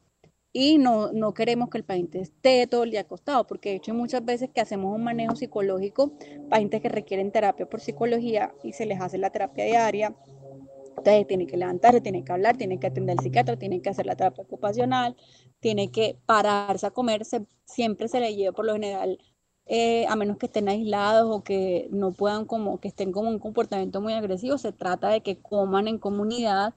[0.52, 3.94] y no, no queremos que el paciente esté todo el día acostado, porque de hecho
[3.94, 6.12] muchas veces que hacemos un manejo psicológico,
[6.50, 10.14] pacientes que requieren terapia por psicología y se les hace la terapia diaria
[11.04, 14.06] entonces tiene que levantarse, tiene que hablar, tiene que atender al psiquiatra, tiene que hacer
[14.06, 15.16] la terapia ocupacional,
[15.60, 17.22] tiene que pararse a comer,
[17.66, 19.18] siempre se le lleva por lo general,
[19.66, 23.38] eh, a menos que estén aislados o que no puedan como, que estén como un
[23.38, 26.74] comportamiento muy agresivo, se trata de que coman en comunidad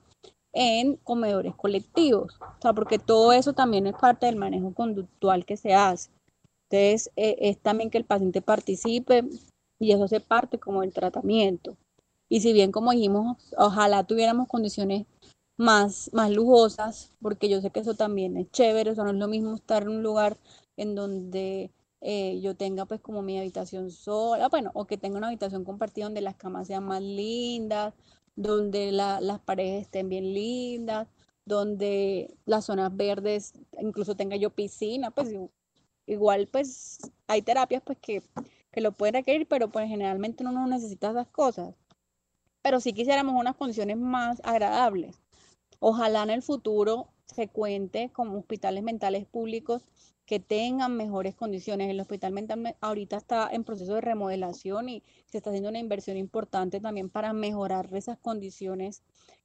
[0.53, 5.55] en comedores colectivos, o sea, porque todo eso también es parte del manejo conductual que
[5.55, 6.09] se hace.
[6.69, 9.23] Entonces, eh, es también que el paciente participe
[9.79, 11.77] y eso se parte como el tratamiento.
[12.29, 15.05] Y si bien, como dijimos, ojalá tuviéramos condiciones
[15.57, 19.17] más, más lujosas, porque yo sé que eso también es chévere, o sea, no es
[19.17, 20.37] lo mismo estar en un lugar
[20.77, 21.71] en donde
[22.01, 26.05] eh, yo tenga pues como mi habitación sola, bueno, o que tenga una habitación compartida
[26.05, 27.93] donde las camas sean más lindas,
[28.35, 31.07] donde las paredes estén bien lindas,
[31.45, 35.33] donde las zonas verdes, incluso tenga yo piscina, pues
[36.05, 38.21] igual pues hay terapias pues que,
[38.71, 41.73] que lo pueden requerir, pero pues generalmente uno no necesita esas cosas
[42.67, 45.21] pero sí quisiéramos unas condiciones más agradables.
[45.79, 49.85] Ojalá en el futuro se cuente con hospitales mentales públicos
[50.25, 51.89] que tengan mejores condiciones.
[51.89, 56.17] El hospital mental ahorita está en proceso de remodelación y se está haciendo una inversión
[56.17, 59.01] importante también para mejorar esas condiciones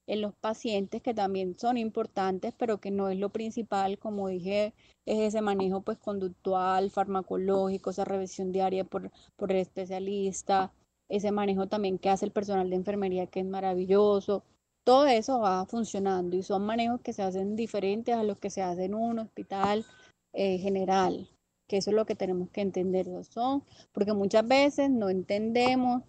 [0.09, 4.75] en los pacientes que también son importantes, pero que no es lo principal, como dije,
[5.07, 10.73] es ese manejo pues conductual, farmacológico, esa revisión diaria por, por el especialista,
[11.13, 14.45] ese manejo también que hace el personal de enfermería, que es maravilloso.
[14.83, 18.63] Todo eso va funcionando y son manejos que se hacen diferentes a los que se
[18.63, 19.85] hacen en un hospital
[20.33, 21.29] eh, general,
[21.69, 23.07] que eso es lo que tenemos que entender.
[23.27, 26.03] Son, porque muchas veces no entendemos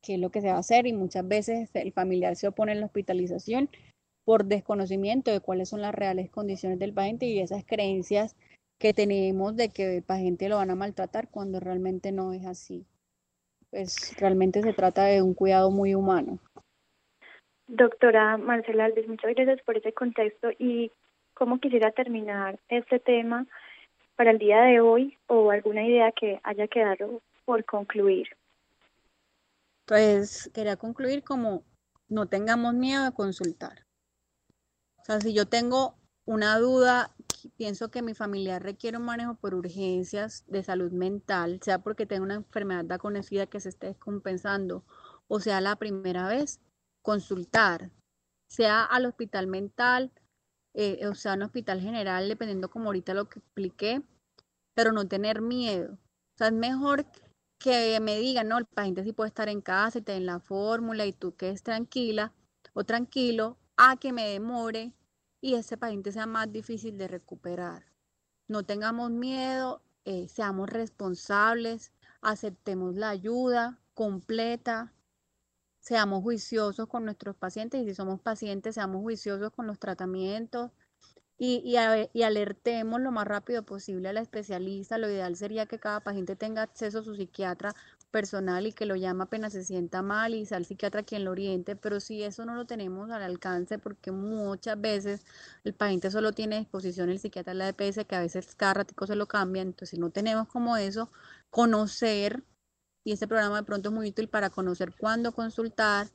[0.00, 2.72] qué es lo que se va a hacer y muchas veces el familiar se opone
[2.72, 3.68] a la hospitalización
[4.24, 8.36] por desconocimiento de cuáles son las reales condiciones del paciente y esas creencias
[8.80, 12.86] que tenemos de que el paciente lo van a maltratar cuando realmente no es así
[13.72, 16.38] pues realmente se trata de un cuidado muy humano.
[17.66, 20.92] Doctora Marcela Alves, muchas gracias por ese contexto y
[21.32, 23.46] cómo quisiera terminar este tema
[24.14, 28.28] para el día de hoy o alguna idea que haya quedado por concluir.
[29.86, 31.64] Pues quería concluir como
[32.08, 33.86] no tengamos miedo a consultar.
[34.98, 35.94] O sea, si yo tengo
[36.26, 37.10] una duda,
[37.50, 42.22] pienso que mi familiar requiere un manejo por urgencias de salud mental, sea porque tenga
[42.22, 44.84] una enfermedad ya conocida que se esté descompensando
[45.28, 46.60] o sea la primera vez,
[47.02, 47.90] consultar,
[48.48, 50.12] sea al hospital mental,
[50.74, 54.02] eh, o sea, un hospital general, dependiendo como ahorita lo que expliqué,
[54.74, 55.94] pero no tener miedo.
[55.94, 57.06] O sea, es mejor
[57.58, 60.40] que me digan, no, el paciente sí puede estar en casa y te den la
[60.40, 62.32] fórmula y tú quedes tranquila
[62.74, 64.92] o tranquilo, a que me demore
[65.42, 67.84] y ese paciente sea más difícil de recuperar.
[68.48, 74.94] No tengamos miedo, eh, seamos responsables, aceptemos la ayuda completa,
[75.80, 80.70] seamos juiciosos con nuestros pacientes y si somos pacientes, seamos juiciosos con los tratamientos
[81.38, 84.96] y, y, alertemos lo más rápido posible a la especialista.
[84.96, 87.74] Lo ideal sería que cada paciente tenga acceso a su psiquiatra
[88.12, 91.32] personal y que lo llame apenas se sienta mal y sea el psiquiatra quien lo
[91.32, 95.26] oriente, pero si eso no lo tenemos al alcance, porque muchas veces
[95.64, 99.06] el paciente solo tiene disposición el psiquiatra de la EPS, que a veces cada ratico
[99.06, 101.10] se lo cambia, entonces si no tenemos como eso,
[101.50, 102.44] conocer
[103.04, 106.08] y este programa de pronto es muy útil para conocer cuándo consultar.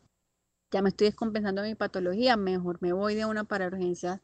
[0.72, 4.22] Ya me estoy descompensando mi patología, mejor me voy de una para urgencias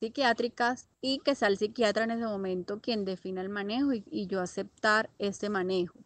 [0.00, 4.26] psiquiátricas y que sea el psiquiatra en ese momento quien defina el manejo y, y
[4.26, 5.98] yo aceptar ese manejo,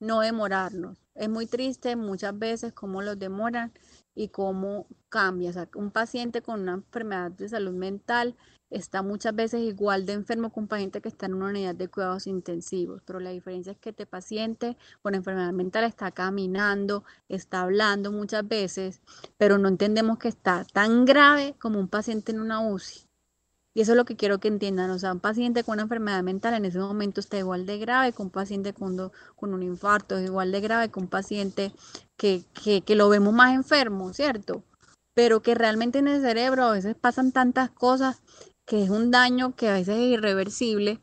[0.00, 0.98] no demorarnos.
[1.14, 3.72] Es muy triste muchas veces cómo los demoran
[4.14, 5.50] y cómo cambia.
[5.50, 8.36] O sea, un paciente con una enfermedad de salud mental
[8.70, 11.88] está muchas veces igual de enfermo que un paciente que está en una unidad de
[11.88, 17.62] cuidados intensivos, pero la diferencia es que este paciente con enfermedad mental está caminando, está
[17.62, 19.00] hablando muchas veces,
[19.38, 23.07] pero no entendemos que está tan grave como un paciente en una UCI.
[23.78, 24.90] Y eso es lo que quiero que entiendan.
[24.90, 28.12] O sea, un paciente con una enfermedad mental en ese momento está igual de grave
[28.12, 31.70] que un paciente con, con un infarto, es igual de grave que un paciente
[32.16, 32.42] que,
[32.84, 34.64] que, lo vemos más enfermo, ¿cierto?
[35.14, 38.20] Pero que realmente en el cerebro a veces pasan tantas cosas
[38.66, 40.98] que es un daño que a veces es irreversible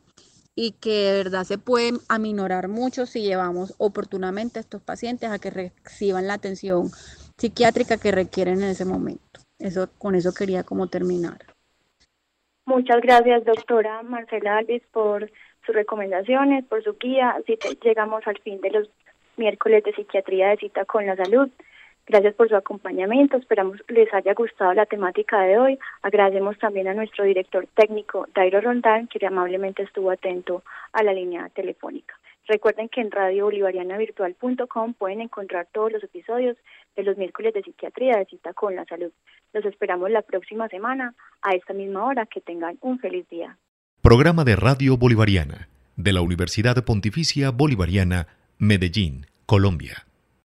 [0.54, 5.38] y que de verdad se puede aminorar mucho si llevamos oportunamente a estos pacientes a
[5.38, 6.90] que reciban la atención
[7.38, 9.40] psiquiátrica que requieren en ese momento.
[9.58, 11.55] Eso, con eso quería como terminar.
[12.66, 15.30] Muchas gracias, doctora Marcela Alves, por
[15.64, 17.30] sus recomendaciones, por su guía.
[17.30, 18.90] Así llegamos al fin de los
[19.36, 21.48] miércoles de psiquiatría de cita con la salud.
[22.08, 25.78] Gracias por su acompañamiento, esperamos les haya gustado la temática de hoy.
[26.02, 31.48] Agradecemos también a nuestro director técnico, Dairo Rondán, que amablemente estuvo atento a la línea
[31.50, 32.16] telefónica.
[32.46, 36.56] Recuerden que en radiobolivarianavirtual.com pueden encontrar todos los episodios
[36.94, 39.12] de los miércoles de psiquiatría de cita con la salud.
[39.52, 42.26] Los esperamos la próxima semana a esta misma hora.
[42.26, 43.56] Que tengan un feliz día.
[44.00, 48.28] Programa de Radio Bolivariana de la Universidad Pontificia Bolivariana,
[48.58, 50.06] Medellín, Colombia.